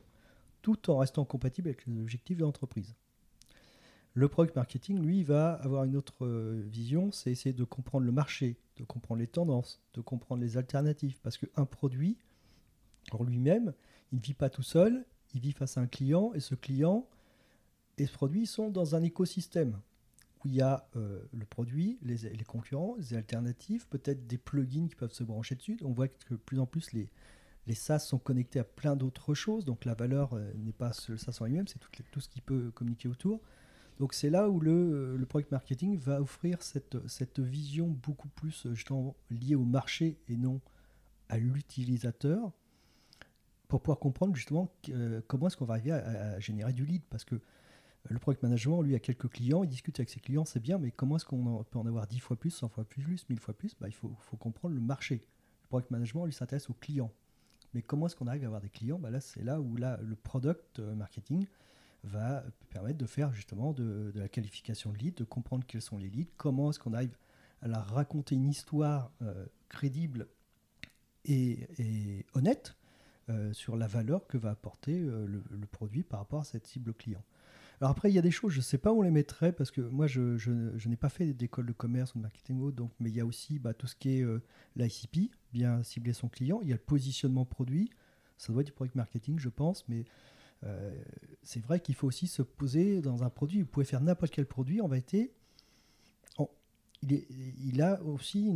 tout 0.61 0.91
en 0.91 0.97
restant 0.97 1.25
compatible 1.25 1.69
avec 1.69 1.87
les 1.87 1.99
objectifs 1.99 2.37
de 2.37 2.43
l'entreprise. 2.43 2.93
Le 4.13 4.27
product 4.27 4.55
marketing, 4.55 5.01
lui, 5.01 5.23
va 5.23 5.53
avoir 5.53 5.85
une 5.85 5.95
autre 5.95 6.25
euh, 6.25 6.61
vision, 6.65 7.11
c'est 7.11 7.31
essayer 7.31 7.53
de 7.53 7.63
comprendre 7.63 8.05
le 8.05 8.11
marché, 8.11 8.57
de 8.77 8.83
comprendre 8.83 9.19
les 9.19 9.27
tendances, 9.27 9.81
de 9.93 10.01
comprendre 10.01 10.41
les 10.41 10.57
alternatives. 10.57 11.17
Parce 11.23 11.37
qu'un 11.37 11.65
produit, 11.65 12.17
en 13.11 13.23
lui-même, 13.23 13.73
il 14.11 14.17
ne 14.17 14.21
vit 14.21 14.33
pas 14.33 14.49
tout 14.49 14.63
seul, 14.63 15.05
il 15.33 15.39
vit 15.39 15.53
face 15.53 15.77
à 15.77 15.81
un 15.81 15.87
client, 15.87 16.33
et 16.33 16.41
ce 16.41 16.55
client 16.55 17.07
et 17.97 18.05
ce 18.07 18.13
produit 18.13 18.47
sont 18.47 18.69
dans 18.69 18.95
un 18.95 19.03
écosystème 19.03 19.79
où 20.43 20.47
il 20.47 20.55
y 20.55 20.61
a 20.61 20.87
euh, 20.95 21.21
le 21.33 21.45
produit, 21.45 21.99
les, 22.01 22.17
concurrents, 22.47 22.95
les 22.97 23.13
alternatives, 23.13 23.87
peut-être 23.87 24.25
des 24.25 24.39
plugins 24.39 24.87
qui 24.87 24.95
peuvent 24.95 25.13
se 25.13 25.23
brancher 25.23 25.53
dessus. 25.55 25.77
On 25.83 25.91
voit 25.91 26.07
que 26.07 26.33
de 26.33 26.35
plus 26.35 26.59
en 26.59 26.65
plus 26.65 26.93
les, 26.93 27.09
les 27.67 27.75
SaaS 27.75 27.99
sont 27.99 28.17
connectés 28.17 28.59
à 28.59 28.63
plein 28.63 28.95
d'autres 28.95 29.35
choses, 29.35 29.65
donc 29.65 29.85
la 29.85 29.93
valeur 29.93 30.33
euh, 30.33 30.51
n'est 30.55 30.73
pas 30.73 30.91
le 31.09 31.17
SaaS 31.17 31.37
en 31.41 31.45
lui-même, 31.45 31.67
c'est 31.67 31.79
tout, 32.11 32.19
ce 32.19 32.27
qui 32.27 32.41
peut 32.41 32.71
communiquer 32.71 33.07
autour. 33.07 33.39
Donc 34.01 34.15
c'est 34.15 34.31
là 34.31 34.49
où 34.49 34.59
le, 34.59 35.15
le, 35.15 35.25
product 35.27 35.51
marketing 35.51 35.95
va 35.95 36.19
offrir 36.21 36.63
cette, 36.63 37.39
vision 37.39 37.85
beaucoup 37.85 38.29
plus 38.29 38.65
euh, 38.65 38.73
justement 38.73 39.15
liée 39.29 39.53
au 39.53 39.63
marché 39.63 40.17
et 40.27 40.37
non 40.37 40.59
à 41.29 41.37
l'utilisateur 41.37 42.51
pour 43.67 43.79
pouvoir 43.79 43.99
comprendre 43.99 44.35
justement 44.35 44.73
euh, 44.89 45.21
comment 45.27 45.45
est-ce 45.45 45.55
qu'on 45.55 45.65
va 45.65 45.75
arriver 45.75 45.91
à, 45.91 46.39
générer 46.39 46.73
du 46.73 46.83
lead 46.83 47.03
parce 47.11 47.23
que 47.23 47.39
le 48.09 48.17
product 48.17 48.41
management, 48.41 48.81
lui, 48.81 48.95
a 48.95 48.99
quelques 48.99 49.29
clients, 49.29 49.63
il 49.63 49.69
discute 49.69 49.99
avec 49.99 50.09
ses 50.09 50.19
clients, 50.19 50.45
c'est 50.45 50.59
bien, 50.59 50.79
mais 50.79 50.89
comment 50.89 51.17
est-ce 51.17 51.25
qu'on 51.25 51.63
peut 51.63 51.77
en 51.77 51.85
avoir 51.85 52.07
10 52.07 52.21
fois 52.21 52.35
plus, 52.35 52.49
100 52.49 52.69
fois 52.69 52.85
plus, 52.85 53.29
1000 53.29 53.39
fois 53.39 53.53
plus? 53.53 53.75
Bah, 53.79 53.87
Il 53.87 53.93
faut, 53.93 54.11
faut, 54.17 54.35
comprendre 54.35 54.73
le 54.73 54.81
marché. 54.81 55.23
Le 55.65 55.67
product 55.67 55.91
management, 55.91 56.25
lui, 56.25 56.33
s'intéresse 56.33 56.71
aux 56.71 56.73
clients. 56.73 57.11
Mais 57.75 57.83
comment 57.83 58.07
est-ce 58.07 58.15
qu'on 58.15 58.25
arrive 58.25 58.41
à 58.41 58.47
avoir 58.47 58.61
des 58.61 58.69
clients? 58.69 58.97
Bah 58.97 59.11
Là, 59.11 59.21
c'est 59.21 59.43
là 59.43 59.61
où 59.61 59.77
là, 59.77 59.99
le 60.01 60.15
product 60.15 60.79
marketing 60.79 61.45
va 62.03 62.43
permettre 62.69 62.97
de 62.97 63.05
faire 63.05 63.31
justement 63.33 63.73
de, 63.73 64.11
la 64.15 64.27
qualification 64.27 64.91
de 64.91 64.97
lead, 64.97 65.15
de 65.15 65.23
comprendre 65.23 65.65
quels 65.67 65.81
sont 65.81 65.97
les 65.97 66.09
leads, 66.09 66.31
comment 66.37 66.69
est-ce 66.69 66.79
qu'on 66.79 66.93
arrive 66.93 67.15
à 67.61 67.67
leur 67.67 67.85
raconter 67.87 68.35
une 68.35 68.49
histoire 68.49 69.11
euh, 69.21 69.45
crédible 69.69 70.27
et, 71.25 72.25
honnête 72.33 72.75
euh, 73.29 73.53
sur 73.53 73.77
la 73.77 73.85
valeur 73.85 74.25
que 74.25 74.37
va 74.37 74.49
apporter 74.49 74.99
euh, 74.99 75.27
le, 75.27 75.67
produit 75.67 76.03
par 76.03 76.19
rapport 76.19 76.41
à 76.41 76.43
cette 76.43 76.65
cible 76.65 76.93
client. 76.93 77.23
Alors 77.79 77.91
après, 77.91 78.11
il 78.11 78.15
y 78.15 78.19
a 78.19 78.23
des 78.23 78.31
choses, 78.31 78.51
je 78.51 78.57
ne 78.57 78.63
sais 78.63 78.77
pas 78.77 78.91
où 78.91 78.99
on 78.99 79.01
les 79.03 79.11
mettrait, 79.11 79.51
parce 79.51 79.69
que 79.71 79.81
moi, 79.81 80.07
je, 80.07 80.87
n'ai 80.87 80.95
pas 80.95 81.09
fait 81.09 81.33
d'école 81.33 81.67
de 81.67 81.71
commerce 81.71 82.13
ou 82.13 82.17
de 82.17 82.23
marketing, 82.23 82.71
donc, 82.71 82.91
mais 82.99 83.09
il 83.09 83.15
y 83.15 83.21
a 83.21 83.25
aussi 83.25 83.59
bah, 83.59 83.73
tout 83.73 83.87
ce 83.87 83.95
qui 83.95 84.19
est 84.19 84.25
l'ICP, 84.75 85.31
bien 85.51 85.81
cibler 85.81 86.13
son 86.13 86.29
client. 86.29 86.59
Il 86.61 86.69
y 86.69 86.73
a 86.73 86.75
le 86.75 86.81
positionnement 86.81 87.45
produit, 87.45 87.91
ça 88.37 88.53
doit 88.53 88.61
être 88.61 88.67
du 88.67 88.71
product 88.71 88.95
marketing, 88.95 89.39
je 89.39 89.49
pense, 89.49 89.87
mais 89.87 90.05
euh, 90.63 91.03
c'est 91.43 91.59
vrai 91.59 91.79
qu'il 91.79 91.95
faut 91.95 92.07
aussi 92.07 92.27
se 92.27 92.41
poser 92.41 93.01
dans 93.01 93.23
un 93.23 93.29
produit. 93.29 93.61
Vous 93.61 93.67
pouvez 93.67 93.85
faire 93.85 94.01
n'importe 94.01 94.31
quel 94.31 94.45
produit, 94.45 94.81
en, 94.81 94.89
il, 97.01 97.13
est, 97.13 97.27
il 97.59 97.81
a 97.81 98.01
aussi. 98.03 98.51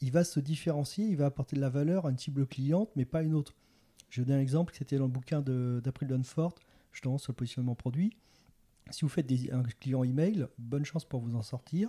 Il 0.00 0.10
va 0.10 0.24
se 0.24 0.40
différencier, 0.40 1.06
il 1.06 1.16
va 1.16 1.26
apporter 1.26 1.54
de 1.56 1.60
la 1.60 1.70
valeur 1.70 2.06
à 2.06 2.10
une 2.10 2.18
cible 2.18 2.46
cliente, 2.46 2.90
mais 2.96 3.04
pas 3.04 3.22
une 3.22 3.34
autre. 3.34 3.54
Je 4.10 4.20
vais 4.20 4.26
donner 4.26 4.38
un 4.38 4.42
exemple, 4.42 4.74
c'était 4.76 4.98
dans 4.98 5.06
le 5.06 5.12
bouquin 5.12 5.40
d'April 5.40 6.08
Dunford, 6.08 6.54
justement 6.92 7.18
sur 7.18 7.32
le 7.32 7.36
positionnement 7.36 7.74
produit. 7.74 8.16
Si 8.90 9.02
vous 9.02 9.08
faites 9.08 9.30
un 9.52 9.62
client 9.62 10.04
email, 10.04 10.46
bonne 10.58 10.84
chance 10.84 11.04
pour 11.04 11.20
vous 11.20 11.34
en 11.36 11.42
sortir. 11.42 11.88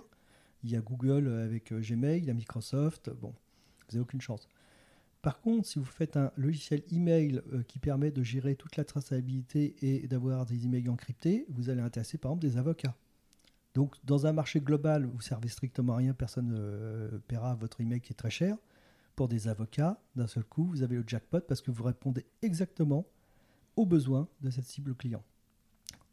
Il 0.62 0.70
y 0.70 0.76
a 0.76 0.80
Google 0.80 1.28
avec 1.28 1.72
euh, 1.72 1.80
Gmail, 1.80 2.20
il 2.20 2.24
y 2.24 2.30
a 2.30 2.34
Microsoft, 2.34 3.10
bon, 3.10 3.28
vous 3.28 3.92
n'avez 3.92 4.00
aucune 4.00 4.22
chance. 4.22 4.48
Par 5.24 5.40
contre, 5.40 5.66
si 5.66 5.78
vous 5.78 5.86
faites 5.86 6.18
un 6.18 6.30
logiciel 6.36 6.82
email 6.92 7.40
euh, 7.54 7.62
qui 7.62 7.78
permet 7.78 8.10
de 8.10 8.22
gérer 8.22 8.56
toute 8.56 8.76
la 8.76 8.84
traçabilité 8.84 9.74
et 9.80 10.06
d'avoir 10.06 10.44
des 10.44 10.66
emails 10.66 10.90
encryptés, 10.90 11.46
vous 11.48 11.70
allez 11.70 11.80
intéresser 11.80 12.18
par 12.18 12.32
exemple 12.32 12.46
des 12.46 12.58
avocats. 12.58 12.94
Donc, 13.72 13.96
dans 14.04 14.26
un 14.26 14.34
marché 14.34 14.60
global, 14.60 15.06
vous 15.06 15.22
servez 15.22 15.48
strictement 15.48 15.94
à 15.94 15.96
rien, 15.96 16.12
personne 16.12 16.48
ne 16.48 16.58
euh, 16.58 17.18
paiera 17.26 17.54
votre 17.54 17.80
email 17.80 18.02
qui 18.02 18.12
est 18.12 18.16
très 18.16 18.28
cher. 18.28 18.58
Pour 19.16 19.28
des 19.28 19.48
avocats, 19.48 19.98
d'un 20.14 20.26
seul 20.26 20.44
coup, 20.44 20.66
vous 20.66 20.82
avez 20.82 20.96
le 20.96 21.04
jackpot 21.06 21.40
parce 21.40 21.62
que 21.62 21.70
vous 21.70 21.84
répondez 21.84 22.26
exactement 22.42 23.06
aux 23.76 23.86
besoins 23.86 24.28
de 24.42 24.50
cette 24.50 24.66
cible 24.66 24.94
client. 24.94 25.22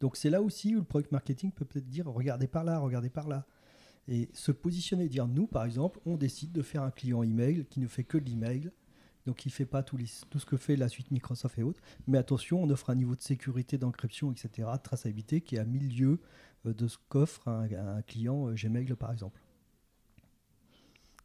Donc 0.00 0.16
c'est 0.16 0.30
là 0.30 0.40
aussi 0.40 0.74
où 0.74 0.78
le 0.78 0.86
product 0.86 1.12
marketing 1.12 1.52
peut 1.52 1.66
peut-être 1.66 1.90
dire 1.90 2.06
regardez 2.06 2.46
par 2.46 2.64
là, 2.64 2.78
regardez 2.78 3.10
par 3.10 3.28
là. 3.28 3.44
Et 4.08 4.30
se 4.32 4.52
positionner, 4.52 5.06
dire 5.06 5.28
nous 5.28 5.46
par 5.46 5.66
exemple, 5.66 6.00
on 6.06 6.16
décide 6.16 6.52
de 6.52 6.62
faire 6.62 6.82
un 6.82 6.90
client 6.90 7.22
email 7.22 7.66
qui 7.66 7.78
ne 7.78 7.88
fait 7.88 8.04
que 8.04 8.16
de 8.16 8.24
l'email, 8.24 8.72
donc 9.26 9.36
qui 9.36 9.48
ne 9.48 9.52
fait 9.52 9.66
pas 9.66 9.82
tout, 9.82 9.98
ce 10.06 10.44
que 10.44 10.56
fait 10.56 10.76
la 10.76 10.88
suite 10.88 11.10
Microsoft 11.10 11.58
et 11.58 11.62
autres. 11.62 11.80
Mais 12.06 12.18
attention, 12.18 12.62
on 12.62 12.70
offre 12.70 12.90
un 12.90 12.94
niveau 12.94 13.14
de 13.14 13.22
sécurité, 13.22 13.78
d'encryption, 13.78 14.32
etc., 14.32 14.68
de 14.72 14.82
traçabilité 14.82 15.40
qui 15.40 15.56
est 15.56 15.58
à 15.58 15.64
mille 15.64 15.96
lieues 15.96 16.20
de 16.64 16.88
ce 16.88 16.96
qu'offre 17.08 17.48
un, 17.48 18.02
client 18.02 18.52
Gmail 18.52 18.94
par 18.94 19.12
exemple. 19.12 19.40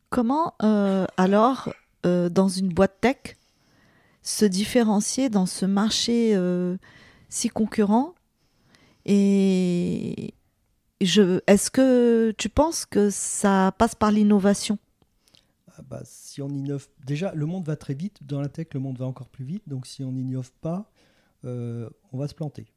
Comment 0.09 0.53
euh, 0.63 1.05
alors, 1.17 1.73
euh, 2.05 2.29
dans 2.29 2.47
une 2.47 2.69
boîte 2.69 3.01
tech, 3.01 3.37
se 4.21 4.45
différencier 4.45 5.29
dans 5.29 5.45
ce 5.45 5.65
marché 5.65 6.33
euh, 6.35 6.77
si 7.29 7.49
concurrent? 7.49 8.13
Et 9.05 10.33
est-ce 10.99 11.69
que 11.69 12.33
tu 12.37 12.49
penses 12.49 12.85
que 12.85 13.09
ça 13.09 13.73
passe 13.77 13.95
par 13.95 14.11
l'innovation? 14.11 14.77
Bah, 15.83 16.01
Si 16.03 16.41
on 16.41 16.49
innove, 16.49 16.87
déjà 17.05 17.33
le 17.33 17.45
monde 17.45 17.65
va 17.65 17.75
très 17.75 17.93
vite. 17.93 18.23
Dans 18.23 18.41
la 18.41 18.49
tech, 18.49 18.67
le 18.73 18.79
monde 18.79 18.97
va 18.97 19.05
encore 19.05 19.29
plus 19.29 19.45
vite. 19.45 19.63
Donc 19.67 19.85
si 19.85 20.03
on 20.03 20.11
n'innove 20.11 20.51
pas, 20.61 20.91
euh, 21.45 21.89
on 22.11 22.17
va 22.17 22.27
se 22.27 22.35
planter. 22.35 22.67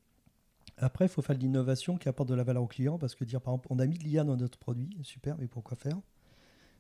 Après, 0.77 1.05
il 1.05 1.09
faut 1.09 1.21
faire 1.21 1.37
de 1.37 1.43
l'innovation 1.43 1.99
qui 1.99 2.09
apporte 2.09 2.29
de 2.29 2.35
la 2.35 2.43
valeur 2.43 2.63
au 2.63 2.67
client 2.67 2.99
parce 2.99 3.15
que 3.15 3.25
dire 3.25 3.41
par 3.41 3.53
exemple, 3.53 3.69
on 3.71 3.79
a 3.79 3.87
mis 3.87 3.99
de 3.99 4.05
l'IA 4.05 4.25
dans 4.25 4.37
notre 4.37 4.59
produit, 4.59 4.97
super, 5.03 5.37
mais 5.39 5.47
pourquoi 5.47 5.77
faire? 5.77 6.01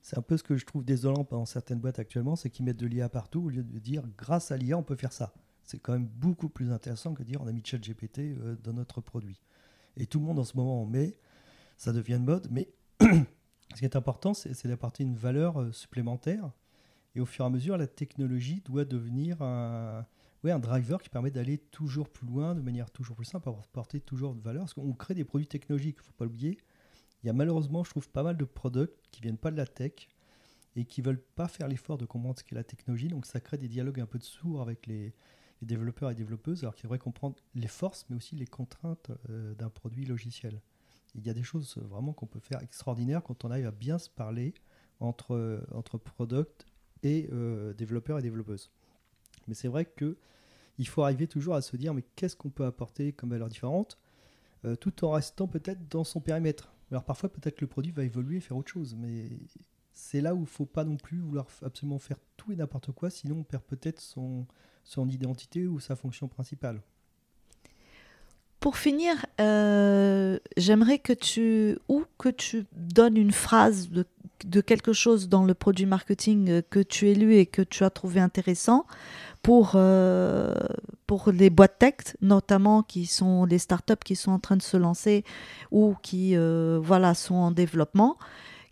C'est 0.01 0.17
un 0.17 0.23
peu 0.23 0.39
ce 0.39 0.43
que 0.43 0.57
je 0.57 0.65
trouve 0.65 0.85
désolant 0.85 1.27
dans 1.31 1.45
certaines 1.45 1.79
boîtes 1.79 1.99
actuellement, 1.99 2.35
c'est 2.35 2.49
qu'ils 2.49 2.65
mettent 2.65 2.79
de 2.79 2.87
l'IA 2.87 3.11
partout 3.11 3.43
au 3.43 3.49
lieu 3.51 3.63
de 3.63 3.79
dire 3.79 4.03
grâce 4.17 4.51
à 4.51 4.57
l'IA 4.57 4.79
on 4.79 4.83
peut 4.83 4.97
faire 4.97 5.13
ça. 5.13 5.35
C'est 5.65 5.79
quand 5.79 5.93
même 5.93 6.07
beaucoup 6.07 6.49
plus 6.49 6.73
intéressant 6.73 7.13
que 7.13 7.23
de 7.23 7.29
dire 7.29 7.43
on 7.43 7.47
a 7.47 7.53
mis 7.53 7.63
ChatGPT 7.63 8.21
euh, 8.21 8.57
dans 8.63 8.73
notre 8.73 9.03
produit. 9.03 9.43
Et 9.99 10.07
tout 10.07 10.19
le 10.19 10.25
monde 10.25 10.39
en 10.39 10.45
ce 10.45 10.57
moment 10.57 10.81
en 10.83 10.87
met, 10.87 11.19
ça 11.77 11.93
devient 11.93 12.15
une 12.15 12.25
mode, 12.25 12.49
mais 12.51 12.71
ce 13.75 13.79
qui 13.79 13.85
est 13.85 13.97
important, 13.97 14.35
c'est 14.35 14.67
d'apporter 14.67 15.03
une 15.03 15.17
valeur 15.17 15.61
euh, 15.61 15.73
supplémentaire. 15.73 16.51
Et 17.15 17.21
au 17.21 17.27
fur 17.27 17.45
et 17.45 17.47
à 17.47 17.51
mesure, 17.51 17.77
la 17.77 17.87
technologie 17.87 18.63
doit 18.65 18.85
devenir 18.85 19.43
un, 19.43 20.07
driver 20.43 21.03
qui 21.03 21.09
permet 21.09 21.31
d'aller 21.31 21.59
toujours 21.59 22.09
plus 22.09 22.27
loin, 22.27 22.55
de 22.55 22.61
manière 22.61 22.91
toujours 22.91 23.17
plus 23.17 23.25
simple, 23.25 23.45
pour 23.45 23.59
apporter 23.59 24.01
toujours 24.01 24.35
de 24.35 24.41
valeur. 24.41 24.63
Parce 24.63 24.75
qu'on 24.75 24.93
crée 24.93 25.15
des 25.15 25.25
produits 25.25 25.49
technologiques, 25.49 25.97
il 25.99 26.03
ne 26.03 26.07
faut 26.07 26.13
pas 26.13 26.25
l'oublier 26.25 26.59
il 27.23 27.27
y 27.27 27.31
a 27.31 27.33
malheureusement, 27.33 27.85
je 27.85 27.91
trouve, 27.91 28.09
pas 28.09 28.23
mal 28.23 28.37
de 28.37 28.45
products 28.45 28.97
qui 29.11 29.21
viennent 29.21 29.39
pas 29.39 29.51
de 29.51 29.57
la 29.57 29.67
tech 29.67 30.09
et 30.77 30.85
qui 30.85 31.03
veulent 31.03 31.21
pas 31.21 31.49
faire 31.49 31.69
l'effort 31.69 31.99
de 31.99 32.07
comprendre 32.07 32.39
ce 32.39 32.45
qu'est 32.45 32.55
la 32.55 32.65
technologie. 32.65 33.09
Donc 33.09 33.27
ça 33.27 33.41
crée 33.41 33.59
des 33.59 33.69
dialogues 33.69 34.01
un 34.01 34.07
peu 34.07 34.19
de 34.19 34.25
sourds 34.25 34.63
avec 34.63 34.87
les, 34.87 35.15
développeurs 35.63 36.11
et 36.11 36.15
développeuses, 36.15 36.63
alors 36.63 36.75
qu'il 36.75 36.85
devrait 36.85 36.99
comprendre 36.99 37.37
les 37.55 37.69
forces, 37.69 38.07
mais 38.09 38.17
aussi 38.17 38.35
les 38.35 38.47
contraintes 38.47 39.11
euh, 39.29 39.55
d'un 39.55 39.69
produit 39.69 40.07
logiciel. 40.07 40.63
Il 41.15 41.27
y 41.27 41.31
a 41.31 41.35
des 41.35 41.43
choses 41.43 41.77
vraiment 41.79 42.13
qu'on 42.13 42.27
peut 42.27 42.41
faire 42.41 42.63
extraordinaires 42.63 43.23
quand 43.23 43.45
on 43.45 43.51
arrive 43.51 43.67
à 43.67 43.73
bien 43.73 43.99
se 43.99 44.11
parler 44.11 44.55
entre, 45.01 45.63
entre 45.73 45.99
product 45.99 46.67
et 47.03 47.29
euh, 47.33 47.73
développeurs 47.75 48.19
et 48.19 48.23
développeuses. 48.23 48.71
Mais 49.49 49.55
c'est 49.55 49.69
vrai 49.69 49.85
que 49.85 50.17
il 50.79 50.89
faut 50.89 51.03
arriver 51.03 51.27
toujours 51.27 51.55
à 51.55 51.63
se 51.63 51.77
dire 51.77 51.93
mais 51.93 52.05
qu'est-ce 52.17 52.37
qu'on 52.37 52.51
peut 52.51 52.65
apporter 52.65 53.13
comme 53.13 53.31
valeur 53.31 53.49
différente, 53.49 53.99
euh, 54.65 54.77
tout 54.77 55.05
en 55.05 55.11
restant 55.13 55.47
peut-être 55.47 55.89
dans 55.89 56.05
son 56.05 56.21
périmètre. 56.21 56.73
Alors 56.91 57.05
parfois, 57.05 57.31
peut-être 57.31 57.61
le 57.61 57.67
produit 57.67 57.93
va 57.93 58.05
évoluer 58.05 58.39
et 58.39 58.41
faire 58.41 58.57
autre 58.57 58.71
chose, 58.71 58.97
mais 58.97 59.29
c'est 59.93 60.21
là 60.21 60.35
où 60.35 60.39
il 60.39 60.43
ne 60.43 60.47
faut 60.47 60.67
pas 60.67 60.85
non 60.85 60.97
plus 60.97 61.19
vouloir 61.19 61.47
absolument 61.63 61.99
faire 61.99 62.19
tout 62.37 62.53
et 62.53 62.57
n'importe 62.57 62.93
quoi, 62.93 63.11
sinon 63.11 63.39
on 63.39 63.45
perd 63.45 63.63
peut-être 63.65 64.01
son 64.01 64.47
identité 65.09 65.67
ou 65.67 65.81
sa 65.81 65.97
fonction 65.97 66.29
principale. 66.29 66.83
Pour 68.61 68.77
finir, 68.77 69.15
euh, 69.41 70.39
j'aimerais 70.59 70.99
que 70.99 71.15
tu 71.15 71.79
ou 71.89 72.05
que 72.19 72.29
tu 72.29 72.67
donnes 72.73 73.17
une 73.17 73.33
phrase 73.33 73.89
de, 73.89 74.05
quelque 74.61 74.93
chose 74.93 75.31
dans 75.31 75.45
le 75.45 75.55
produit 75.55 75.87
marketing 75.87 76.61
que 76.69 76.81
tu 76.81 77.09
as 77.09 77.15
lu 77.15 77.37
et 77.37 77.47
que 77.47 77.63
tu 77.63 77.85
as 77.85 77.91
trouvé 77.91 78.21
intéressant 78.21 78.85
pour, 79.43 79.73
euh, 79.77 80.55
pour 81.07 81.33
les 81.33 81.49
boîtes 81.49 81.79
tech, 81.79 81.95
notamment 82.21 82.83
qui 82.83 83.07
sont 83.07 83.47
les 83.47 83.59
startups 83.59 84.05
qui 84.05 84.15
sont 84.15 84.33
en 84.33 84.39
train 84.39 84.57
de 84.57 84.63
se 84.63 84.77
lancer 84.77 85.25
ou 85.71 85.95
qui 86.03 86.37
euh, 86.37 86.79
voilà, 86.83 87.15
sont 87.15 87.37
en 87.37 87.53
développement. 87.53 88.19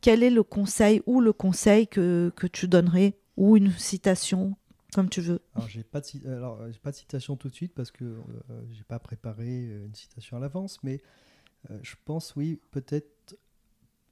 Quel 0.03 0.23
est 0.23 0.31
le 0.31 0.43
conseil 0.43 1.03
ou 1.07 1.23
le 1.23 1.33
conseil 1.33 1.89
que, 1.89 2.31
que 2.37 2.47
tu 2.47 2.69
donnerais 2.69 3.15
ou 3.39 3.57
une 3.57 3.73
citation 3.73 4.55
comme 4.95 5.09
tu 5.09 5.21
veux. 5.21 5.41
Alors, 5.55 5.69
j'ai 5.69 5.85
pas, 5.85 6.01
de, 6.01 6.29
alors, 6.29 6.61
pas 6.83 6.91
de 6.91 6.97
citation 6.97 7.37
tout 7.37 7.49
de 7.49 7.55
suite 7.55 7.75
parce 7.75 7.91
que 7.91 8.05
euh, 8.05 8.63
j'ai 8.71 8.85
pas 8.85 8.99
préparé 8.99 9.67
une 9.85 9.95
citation 9.95 10.37
à 10.37 10.41
l'avance, 10.41 10.83
mais 10.83 11.01
je 11.83 11.97
pense, 12.05 12.37
oui, 12.37 12.61
peut-être 12.71 13.37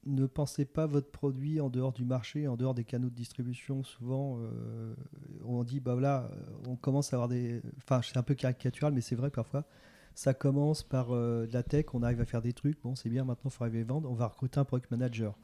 ne 0.07 0.25
pensez 0.25 0.65
pas 0.65 0.85
votre 0.85 1.11
produit 1.11 1.59
en 1.59 1.69
dehors 1.69 1.91
du 1.91 2.05
marché, 2.05 2.47
en 2.47 2.55
dehors 2.55 2.73
des 2.73 2.83
canaux 2.83 3.09
de 3.09 3.15
distribution. 3.15 3.83
Souvent, 3.83 4.39
euh, 4.39 4.95
on 5.43 5.63
dit, 5.63 5.79
bah 5.79 5.93
voilà, 5.93 6.31
on 6.65 6.75
commence 6.75 7.13
à 7.13 7.17
avoir 7.17 7.27
des. 7.27 7.61
Enfin, 7.77 8.01
c'est 8.01 8.17
un 8.17 8.23
peu 8.23 8.35
caricatural, 8.35 8.93
mais 8.93 9.01
c'est 9.01 9.15
vrai 9.15 9.29
parfois. 9.29 9.65
Ça 10.15 10.33
commence 10.33 10.81
par 10.81 11.11
euh, 11.11 11.45
de 11.45 11.53
la 11.53 11.61
tech, 11.61 11.85
on 11.93 12.01
arrive 12.01 12.21
à 12.21 12.25
faire 12.25 12.41
des 12.41 12.53
trucs. 12.53 12.81
Bon, 12.81 12.95
c'est 12.95 13.09
bien, 13.09 13.23
maintenant, 13.23 13.51
il 13.51 13.53
faut 13.53 13.63
arriver 13.63 13.81
à 13.81 13.83
vendre. 13.83 14.09
On 14.09 14.15
va 14.15 14.27
recruter 14.27 14.59
un 14.59 14.65
product 14.65 14.89
manager. 14.89 15.37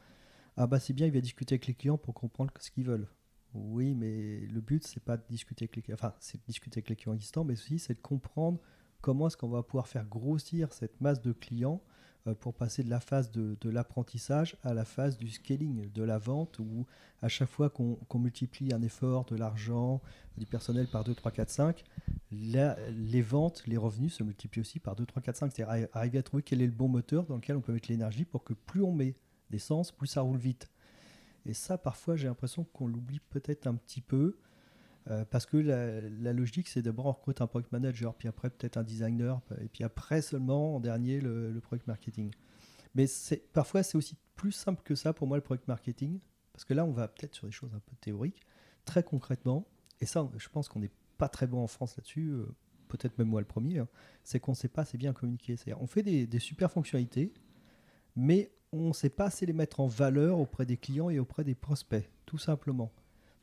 Ah, 0.57 0.67
bah 0.67 0.79
c'est 0.79 0.93
bien, 0.93 1.07
il 1.07 1.13
va 1.13 1.19
discuter 1.19 1.53
avec 1.55 1.67
les 1.67 1.73
clients 1.73 1.97
pour 1.97 2.13
comprendre 2.13 2.51
ce 2.59 2.71
qu'ils 2.71 2.85
veulent. 2.85 3.07
Oui, 3.53 3.93
mais 3.93 4.39
le 4.47 4.61
but, 4.61 4.85
c'est 4.85 5.03
pas 5.03 5.17
de 5.17 5.23
discuter 5.29 5.65
avec 5.65 5.75
les 5.75 5.81
clients. 5.81 5.97
Enfin, 5.99 6.13
c'est 6.19 6.37
de 6.37 6.45
discuter 6.45 6.79
avec 6.79 6.89
les 6.89 6.95
clients 6.95 7.13
existants, 7.13 7.43
mais 7.43 7.53
aussi, 7.53 7.79
c'est 7.79 7.93
de 7.93 8.01
comprendre 8.01 8.59
comment 9.01 9.27
est-ce 9.27 9.37
qu'on 9.37 9.49
va 9.49 9.63
pouvoir 9.63 9.87
faire 9.87 10.05
grossir 10.05 10.73
cette 10.73 10.99
masse 11.01 11.21
de 11.21 11.33
clients 11.33 11.81
euh, 12.25 12.33
pour 12.33 12.53
passer 12.53 12.83
de 12.83 12.89
la 12.89 13.01
phase 13.01 13.31
de, 13.31 13.69
l'apprentissage 13.69 14.55
à 14.63 14.73
la 14.73 14.85
phase 14.85 15.17
du 15.17 15.29
scaling, 15.29 15.91
de 15.91 16.03
la 16.03 16.17
vente, 16.17 16.57
où 16.59 16.85
à 17.21 17.27
chaque 17.27 17.49
fois 17.49 17.69
qu'on 17.69 17.99
multiplie 18.15 18.73
un 18.73 18.81
effort, 18.81 19.25
de 19.25 19.35
l'argent, 19.35 20.01
du 20.37 20.45
personnel 20.45 20.87
par 20.87 21.03
2, 21.03 21.13
3, 21.13 21.31
4, 21.31 21.49
5, 21.49 21.83
les 22.31 23.21
ventes, 23.21 23.63
les 23.67 23.77
revenus 23.77 24.13
se 24.13 24.23
multiplient 24.23 24.61
aussi 24.61 24.79
par 24.79 24.95
2, 24.95 25.05
3, 25.05 25.21
4, 25.21 25.35
5. 25.35 25.51
C'est-à-dire 25.53 25.87
arriver 25.93 26.17
à 26.17 26.23
trouver 26.23 26.43
quel 26.43 26.61
est 26.61 26.65
le 26.65 26.71
bon 26.71 26.87
moteur 26.87 27.25
dans 27.25 27.35
lequel 27.35 27.57
on 27.57 27.61
peut 27.61 27.73
mettre 27.73 27.91
l'énergie 27.91 28.25
pour 28.25 28.43
que 28.43 28.53
plus 28.53 28.81
on 28.81 28.93
met 28.93 29.15
d'essence, 29.49 29.91
plus 29.91 30.07
ça 30.07 30.21
roule 30.21 30.37
vite. 30.37 30.69
Et 31.45 31.53
ça, 31.53 31.77
parfois, 31.77 32.15
j'ai 32.15 32.27
l'impression 32.27 32.63
qu'on 32.63 32.87
l'oublie 32.87 33.19
peut-être 33.19 33.67
un 33.67 33.75
petit 33.75 34.01
peu. 34.01 34.37
Euh, 35.09 35.25
parce 35.25 35.45
que 35.45 35.57
la, 35.57 36.33
logique, 36.33 36.69
c'est 36.69 36.81
d'abord 36.81 37.07
on 37.07 37.11
recrute 37.11 37.41
un 37.41 37.47
product 37.47 37.71
manager, 37.71 38.15
puis 38.15 38.27
après 38.29 38.49
peut-être 38.49 38.77
un 38.77 38.83
designer, 38.83 39.41
et 39.59 39.67
puis 39.67 39.83
après 39.83 40.21
seulement 40.21 40.77
en 40.77 40.79
dernier 40.79 41.19
le, 41.19 41.59
product 41.61 41.87
marketing. 41.87 42.31
Mais 42.95 43.05
parfois 43.51 43.83
c'est 43.83 43.97
aussi 43.97 44.15
plus 44.35 44.53
simple 44.53 44.81
que 44.83 44.95
ça 44.95 45.11
pour 45.11 45.27
moi 45.27 45.35
le 45.35 45.43
product 45.43 45.67
marketing, 45.67 46.19
parce 46.53 46.63
que 46.63 46.73
là 46.73 46.85
on 46.85 46.91
va 46.91 47.09
peut-être 47.09 47.35
sur 47.35 47.47
des 47.47 47.51
choses 47.51 47.73
un 47.75 47.79
peu 47.79 47.97
théoriques, 47.99 48.45
très 48.85 49.03
concrètement, 49.03 49.67
et 49.99 50.05
ça 50.05 50.29
je 50.37 50.47
pense 50.47 50.69
qu'on 50.69 50.79
n'est 50.79 50.91
pas 51.17 51.27
très 51.27 51.47
bon 51.47 51.61
en 51.61 51.67
France 51.67 51.97
là-dessus, 51.97 52.29
euh, 52.29 52.45
peut-être 52.87 53.17
même 53.17 53.27
moi 53.27 53.41
le 53.41 53.47
premier, 53.47 53.79
hein, 53.79 53.89
c'est 54.23 54.39
qu'on 54.39 54.53
ne 54.53 54.57
sait 54.57 54.69
pas 54.69 54.83
assez 54.83 54.97
bien 54.97 55.11
communiquer. 55.11 55.57
On 55.81 55.87
fait 55.87 56.03
des 56.03 56.39
super 56.39 56.71
fonctionnalités, 56.71 57.33
mais 58.15 58.53
on 58.73 58.89
ne 58.89 58.93
sait 58.93 59.09
pas 59.09 59.25
assez 59.25 59.45
les 59.45 59.53
mettre 59.53 59.79
en 59.79 59.87
valeur 59.87 60.39
auprès 60.39 60.65
des 60.65 60.77
clients 60.77 61.09
et 61.09 61.19
auprès 61.19 61.43
des 61.43 61.55
prospects, 61.55 62.09
tout 62.25 62.37
simplement. 62.37 62.91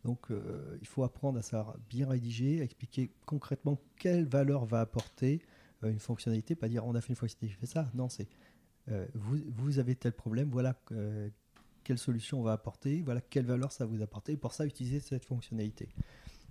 Donc 0.05 0.31
euh, 0.31 0.77
il 0.81 0.87
faut 0.87 1.05
apprendre 1.05 1.39
à 1.39 1.43
savoir 1.43 1.77
bien 1.89 2.09
rédiger, 2.09 2.61
à 2.61 2.65
expliquer 2.65 3.11
concrètement 3.27 3.79
quelle 3.97 4.25
valeur 4.25 4.65
va 4.65 4.81
apporter 4.81 5.41
euh, 5.85 5.91
une 5.91 5.99
fonctionnalité, 5.99 6.55
pas 6.55 6.69
dire 6.69 6.85
on 6.85 6.95
a 6.95 7.01
fait 7.01 7.11
une 7.11 7.17
fonctionnalité, 7.17 7.55
je 7.55 7.59
fais 7.59 7.73
ça. 7.73 7.91
Non, 7.95 8.09
c'est 8.09 8.29
euh, 8.91 9.07
vous, 9.15 9.39
vous, 9.49 9.79
avez 9.79 9.95
tel 9.95 10.13
problème, 10.13 10.49
voilà 10.51 10.81
quelle 11.85 11.99
solution 11.99 12.41
on 12.41 12.43
va 12.43 12.53
apporter, 12.53 13.03
voilà 13.03 13.21
quelle 13.21 13.47
valeur 13.47 13.73
ça 13.73 13.85
va 13.85 13.95
vous 13.95 14.03
apporter, 14.03 14.33
et 14.33 14.37
pour 14.37 14.53
ça 14.53 14.67
utiliser 14.67 15.01
cette 15.01 15.25
fonctionnalité. 15.25 15.89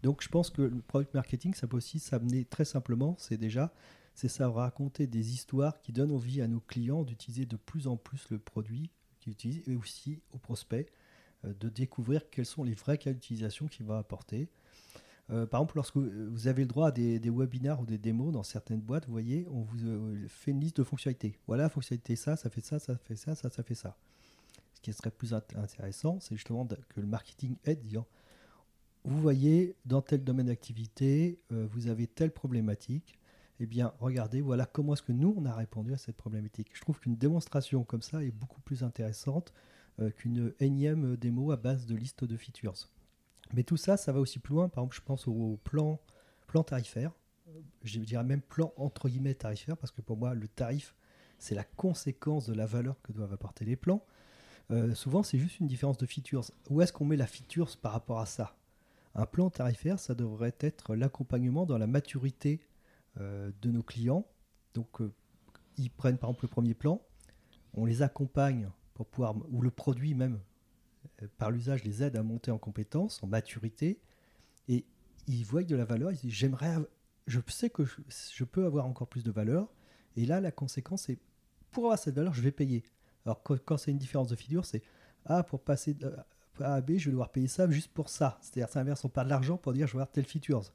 Donc 0.03 0.23
je 0.23 0.29
pense 0.29 0.49
que 0.49 0.61
le 0.61 0.81
product 0.81 1.13
marketing, 1.13 1.53
ça 1.53 1.67
peut 1.67 1.77
aussi 1.77 1.99
s'amener 1.99 2.45
très 2.45 2.65
simplement, 2.65 3.15
c'est 3.19 3.37
déjà, 3.37 3.73
c'est 4.13 4.29
ça 4.29 4.49
raconter 4.49 5.07
des 5.07 5.33
histoires 5.33 5.79
qui 5.81 5.91
donnent 5.91 6.11
envie 6.11 6.41
à 6.41 6.47
nos 6.47 6.59
clients 6.59 7.03
d'utiliser 7.03 7.45
de 7.45 7.57
plus 7.57 7.87
en 7.87 7.97
plus 7.97 8.29
le 8.29 8.39
produit 8.39 8.91
qu'ils 9.19 9.33
utilisent, 9.33 9.63
et 9.67 9.75
aussi 9.75 10.21
aux 10.31 10.37
prospects 10.37 10.89
euh, 11.45 11.53
de 11.59 11.69
découvrir 11.69 12.29
quels 12.29 12.45
sont 12.45 12.63
les 12.63 12.73
vrais 12.73 12.97
cas 12.97 13.13
d'utilisation 13.13 13.67
qu'il 13.67 13.85
va 13.85 13.97
apporter. 13.97 14.49
Euh, 15.31 15.45
par 15.45 15.59
exemple, 15.59 15.75
lorsque 15.75 15.97
vous 15.97 16.47
avez 16.47 16.63
le 16.63 16.67
droit 16.67 16.87
à 16.87 16.91
des, 16.91 17.19
webinaires 17.29 17.79
ou 17.79 17.85
des 17.85 17.97
démos 17.97 18.33
dans 18.33 18.43
certaines 18.43 18.81
boîtes, 18.81 19.05
vous 19.05 19.11
voyez, 19.11 19.47
on 19.51 19.61
vous 19.61 19.85
euh, 19.85 20.27
fait 20.27 20.51
une 20.51 20.59
liste 20.59 20.77
de 20.77 20.83
fonctionnalités. 20.83 21.37
Voilà, 21.45 21.69
fonctionnalité 21.69 22.15
ça, 22.15 22.35
ça 22.35 22.49
fait 22.49 22.61
ça, 22.61 22.79
ça 22.79 22.97
fait 22.97 23.15
ça, 23.15 23.35
ça, 23.35 23.49
ça 23.49 23.63
fait 23.63 23.75
ça. 23.75 23.95
Ce 24.73 24.81
qui 24.81 24.93
serait 24.93 25.11
plus 25.11 25.33
intéressant, 25.33 26.19
c'est 26.21 26.35
justement 26.35 26.65
que 26.65 27.01
le 27.01 27.05
marketing 27.07 27.57
aide, 27.65 27.81
disant, 27.81 28.07
vous 29.05 29.19
voyez, 29.21 29.75
dans 29.85 30.01
tel 30.01 30.23
domaine 30.23 30.47
d'activité, 30.47 31.39
vous 31.49 31.87
avez 31.87 32.07
telle 32.07 32.31
problématique, 32.31 33.19
eh 33.59 33.65
bien, 33.65 33.93
regardez, 33.99 34.41
voilà 34.41 34.65
comment 34.65 34.93
est-ce 34.93 35.03
que 35.03 35.11
nous, 35.11 35.33
on 35.37 35.45
a 35.45 35.53
répondu 35.53 35.93
à 35.93 35.97
cette 35.97 36.15
problématique. 36.15 36.69
Je 36.73 36.81
trouve 36.81 36.99
qu'une 36.99 37.17
démonstration 37.17 37.83
comme 37.83 38.01
ça 38.01 38.23
est 38.23 38.31
beaucoup 38.31 38.61
plus 38.61 38.83
intéressante 38.83 39.53
euh, 39.99 40.11
qu'une 40.11 40.53
énième 40.61 41.17
démo 41.17 41.51
à 41.51 41.57
base 41.57 41.85
de 41.85 41.95
liste 41.95 42.23
de 42.23 42.37
features. 42.37 42.87
Mais 43.53 43.63
tout 43.63 43.75
ça, 43.75 43.97
ça 43.97 44.13
va 44.13 44.19
aussi 44.19 44.39
plus 44.39 44.53
loin. 44.53 44.69
Par 44.69 44.83
exemple, 44.83 44.95
je 44.95 45.01
pense 45.01 45.27
au 45.27 45.59
plan, 45.63 45.99
plan 46.47 46.63
tarifaire. 46.63 47.11
Je 47.83 47.99
dirais 47.99 48.23
même 48.23 48.41
plan 48.41 48.73
entre 48.77 49.09
guillemets 49.09 49.33
tarifaire, 49.33 49.75
parce 49.75 49.91
que 49.91 50.01
pour 50.01 50.15
moi, 50.15 50.33
le 50.33 50.47
tarif, 50.47 50.95
c'est 51.37 51.55
la 51.55 51.63
conséquence 51.63 52.47
de 52.47 52.53
la 52.53 52.65
valeur 52.65 53.01
que 53.01 53.11
doivent 53.11 53.33
apporter 53.33 53.65
les 53.65 53.75
plans. 53.75 54.05
Euh, 54.71 54.93
souvent, 54.93 55.23
c'est 55.23 55.39
juste 55.39 55.59
une 55.59 55.67
différence 55.67 55.97
de 55.97 56.05
features. 56.05 56.45
Où 56.69 56.81
est-ce 56.81 56.93
qu'on 56.93 57.05
met 57.05 57.17
la 57.17 57.27
features 57.27 57.75
par 57.77 57.91
rapport 57.91 58.19
à 58.19 58.25
ça? 58.25 58.55
Un 59.15 59.25
plan 59.25 59.49
tarifaire, 59.49 59.99
ça 59.99 60.15
devrait 60.15 60.55
être 60.59 60.95
l'accompagnement 60.95 61.65
dans 61.65 61.77
la 61.77 61.87
maturité 61.87 62.61
euh, 63.19 63.51
de 63.61 63.71
nos 63.71 63.83
clients. 63.83 64.25
Donc, 64.73 64.99
ils 65.77 65.89
prennent 65.89 66.17
par 66.17 66.29
exemple 66.29 66.45
le 66.45 66.49
premier 66.49 66.73
plan, 66.73 67.01
on 67.73 67.85
les 67.85 68.01
accompagne 68.01 68.69
pouvoir, 69.03 69.35
ou 69.51 69.61
le 69.61 69.71
produit 69.71 70.13
même, 70.13 70.39
euh, 71.21 71.27
par 71.37 71.51
l'usage, 71.51 71.83
les 71.83 72.03
aide 72.03 72.15
à 72.15 72.23
monter 72.23 72.51
en 72.51 72.57
compétence, 72.57 73.23
en 73.23 73.27
maturité, 73.27 73.99
et 74.67 74.85
ils 75.27 75.43
voient 75.43 75.63
de 75.63 75.75
la 75.75 75.85
valeur, 75.85 76.11
ils 76.11 76.17
disent 76.17 76.33
j'aimerais, 76.33 76.75
je 77.27 77.39
sais 77.47 77.69
que 77.69 77.83
je, 77.85 78.43
peux 78.43 78.65
avoir 78.65 78.85
encore 78.85 79.07
plus 79.07 79.23
de 79.23 79.31
valeur, 79.31 79.71
et 80.15 80.25
là 80.25 80.41
la 80.41 80.51
conséquence 80.51 81.03
c'est 81.03 81.19
pour 81.71 81.85
avoir 81.85 81.99
cette 81.99 82.15
valeur, 82.15 82.33
je 82.33 82.41
vais 82.41 82.51
payer. 82.51 82.83
Alors 83.25 83.43
quand, 83.43 83.77
c'est 83.77 83.91
une 83.91 83.97
différence 83.97 84.29
de 84.29 84.35
figure, 84.35 84.65
c'est 84.65 84.81
ah 85.25 85.43
pour 85.43 85.61
passer 85.61 85.93
de 85.93 86.15
A 86.61 86.75
à 86.75 86.81
B, 86.81 86.97
je 86.97 87.05
vais 87.05 87.11
devoir 87.11 87.31
payer 87.31 87.47
ça 87.47 87.69
juste 87.69 87.91
pour 87.91 88.09
ça. 88.09 88.37
C'est-à-dire 88.41 88.69
c'est 88.71 88.79
inverse, 88.79 89.03
on 89.05 89.09
perd 89.09 89.27
de 89.27 89.31
l'argent 89.31 89.57
pour 89.57 89.73
dire 89.73 89.87
je 89.87 89.93
vais 89.93 89.97
avoir 89.97 90.11
telle 90.11 90.25
features. 90.25 90.73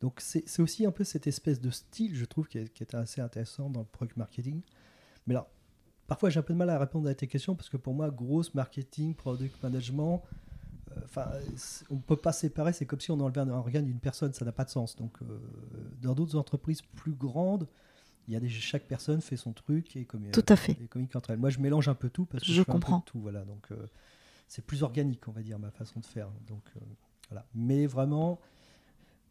Donc 0.00 0.20
c'est 0.20 0.60
aussi 0.60 0.84
un 0.84 0.90
peu 0.90 1.04
cette 1.04 1.26
espèce 1.26 1.60
de 1.60 1.70
style, 1.70 2.14
je 2.14 2.24
trouve, 2.24 2.48
qui 2.48 2.58
est, 2.58 2.68
qui 2.68 2.82
est 2.82 2.94
assez 2.94 3.20
intéressant 3.20 3.70
dans 3.70 3.80
le 3.80 3.86
product 3.86 4.16
marketing. 4.16 4.60
Mais 5.26 5.34
alors, 5.34 5.48
parfois 6.06 6.28
j'ai 6.30 6.38
un 6.38 6.42
peu 6.42 6.52
de 6.52 6.58
mal 6.58 6.70
à 6.70 6.78
répondre 6.78 7.08
à 7.08 7.14
tes 7.14 7.26
questions 7.26 7.54
parce 7.54 7.68
que 7.68 7.76
pour 7.76 7.94
moi, 7.94 8.10
grosse 8.10 8.54
marketing, 8.54 9.14
product 9.14 9.62
management, 9.62 10.22
euh, 10.92 11.00
enfin, 11.04 11.30
on 11.90 11.94
ne 11.94 12.00
peut 12.00 12.16
pas 12.16 12.32
séparer. 12.32 12.72
C'est 12.72 12.86
comme 12.86 13.00
si 13.00 13.10
on 13.10 13.20
enlevait 13.20 13.40
un 13.40 13.48
organe 13.48 13.86
d'une 13.86 14.00
personne, 14.00 14.32
ça 14.32 14.44
n'a 14.44 14.52
pas 14.52 14.64
de 14.64 14.70
sens. 14.70 14.96
Donc, 14.96 15.12
euh, 15.22 15.38
dans 16.02 16.14
d'autres 16.14 16.36
entreprises 16.36 16.82
plus 16.82 17.14
grandes, 17.14 17.66
il 18.28 18.34
y 18.34 18.36
a 18.36 18.40
des, 18.40 18.48
chaque 18.48 18.86
personne 18.86 19.20
fait 19.20 19.36
son 19.36 19.52
truc 19.52 19.96
et 19.96 20.04
communique, 20.04 20.34
tout 20.34 20.44
à 20.48 20.56
fait. 20.56 20.72
Et 20.72 21.16
entre 21.16 21.30
elles. 21.30 21.38
Moi, 21.38 21.50
je 21.50 21.60
mélange 21.60 21.88
un 21.88 21.94
peu 21.94 22.10
tout 22.10 22.26
parce 22.26 22.44
que 22.44 22.52
je, 22.52 22.62
comprends 22.62 23.00
tout. 23.00 23.20
Voilà, 23.20 23.44
donc 23.44 23.70
euh, 23.70 23.86
c'est 24.46 24.64
plus 24.64 24.82
organique, 24.82 25.26
on 25.28 25.32
va 25.32 25.42
dire, 25.42 25.58
ma 25.58 25.70
façon 25.70 26.00
de 26.00 26.06
faire. 26.06 26.30
Donc 26.46 26.62
voilà. 27.28 27.46
Mais 27.54 27.86
vraiment, 27.86 28.40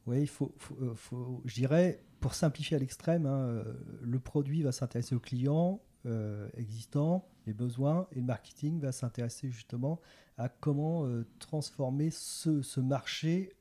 oui, 0.05 0.21
il 0.21 0.27
faut, 0.27 0.53
faut, 0.57 1.41
je 1.45 1.55
dirais, 1.55 2.03
pour 2.19 2.33
simplifier 2.33 2.77
à 2.77 2.79
l'extrême, 2.79 3.25
hein, 3.25 3.63
le 4.01 4.19
produit 4.19 4.61
va 4.61 4.71
s'intéresser 4.71 5.15
au 5.15 5.19
client, 5.19 5.81
euh, 6.05 6.47
existants, 6.55 7.27
les 7.47 7.53
besoins, 7.53 8.07
et 8.11 8.19
le 8.19 8.25
marketing 8.25 8.79
va 8.79 8.91
s'intéresser 8.91 9.49
justement 9.49 9.99
à 10.37 10.49
comment 10.49 11.07
euh, 11.07 11.25
transformer 11.39 12.11
ce, 12.11 12.79
marché 12.79 13.53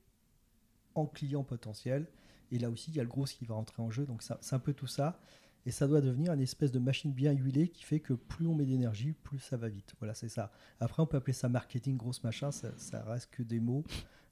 en 0.93 1.07
client 1.07 1.43
potentiel. 1.43 2.07
Et 2.51 2.59
là 2.59 2.69
aussi, 2.69 2.91
il 2.91 2.97
y 2.97 2.99
a 2.99 3.03
le 3.03 3.09
gros 3.09 3.23
qui 3.23 3.45
va 3.45 3.55
rentrer 3.55 3.81
en 3.81 3.89
jeu. 3.89 4.05
Donc 4.05 4.21
c'est 4.21 4.53
un 4.53 4.59
peu 4.59 4.73
tout 4.73 4.85
ça. 4.85 5.19
Et 5.65 5.71
ça 5.71 5.87
doit 5.87 6.01
devenir 6.01 6.33
une 6.33 6.41
espèce 6.41 6.71
de 6.71 6.79
machine 6.79 7.11
bien 7.11 7.31
huilée 7.31 7.69
qui 7.69 7.83
fait 7.83 7.99
que 7.99 8.13
plus 8.13 8.45
on 8.45 8.53
met 8.53 8.65
d'énergie, 8.65 9.13
plus 9.23 9.39
ça 9.39 9.57
va 9.57 9.67
vite. 9.67 9.93
Voilà, 9.99 10.13
c'est 10.13 10.29
ça. 10.29 10.51
Après, 10.79 11.01
on 11.01 11.07
peut 11.07 11.17
appeler 11.17 11.33
ça 11.33 11.49
marketing, 11.49 11.97
grosse 11.97 12.23
machin, 12.23 12.51
ça, 12.51 12.69
ça 12.77 13.03
reste 13.03 13.31
que 13.31 13.43
des 13.43 13.59
mots. 13.59 13.83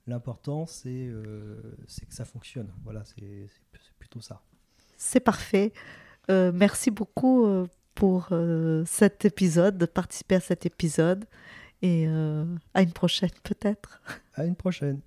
L'important, 0.06 0.66
c'est 0.66 1.08
euh, 1.08 1.76
que 2.08 2.14
ça 2.14 2.26
fonctionne. 2.26 2.72
Voilà, 2.84 3.04
c'est 3.06 3.48
plutôt 3.98 4.22
ça. 4.22 4.42
C'est 4.98 5.22
parfait. 5.22 5.74
merci 6.30 6.92
beaucoup 6.92 7.66
pour 7.96 8.28
euh, 8.32 8.84
cet 8.86 9.26
épisode, 9.26 9.78
de 9.78 9.86
participer 9.86 10.36
à 10.36 10.40
cet 10.40 10.66
épisode. 10.66 11.26
Et 11.82 12.06
euh, 12.08 12.46
à 12.74 12.82
une 12.82 12.94
prochaine 12.94 13.30
peut-être. 13.44 14.02
À 14.36 14.46
une 14.46 14.56
prochaine. 14.56 15.02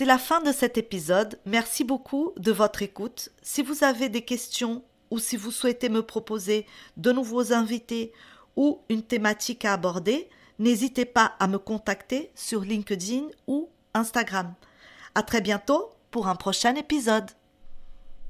C'est 0.00 0.06
la 0.06 0.16
fin 0.16 0.40
de 0.40 0.50
cet 0.50 0.78
épisode. 0.78 1.38
Merci 1.44 1.84
beaucoup 1.84 2.32
de 2.38 2.52
votre 2.52 2.80
écoute. 2.80 3.28
Si 3.42 3.62
vous 3.62 3.84
avez 3.84 4.08
des 4.08 4.22
questions 4.22 4.82
ou 5.10 5.18
si 5.18 5.36
vous 5.36 5.50
souhaitez 5.50 5.90
me 5.90 6.02
proposer 6.02 6.64
de 6.96 7.12
nouveaux 7.12 7.52
invités 7.52 8.10
ou 8.56 8.80
une 8.88 9.02
thématique 9.02 9.66
à 9.66 9.74
aborder, 9.74 10.30
n'hésitez 10.58 11.04
pas 11.04 11.34
à 11.38 11.48
me 11.48 11.58
contacter 11.58 12.30
sur 12.34 12.62
LinkedIn 12.62 13.24
ou 13.46 13.68
Instagram. 13.92 14.54
À 15.14 15.22
très 15.22 15.42
bientôt 15.42 15.90
pour 16.10 16.28
un 16.28 16.34
prochain 16.34 16.76
épisode. 16.76 17.30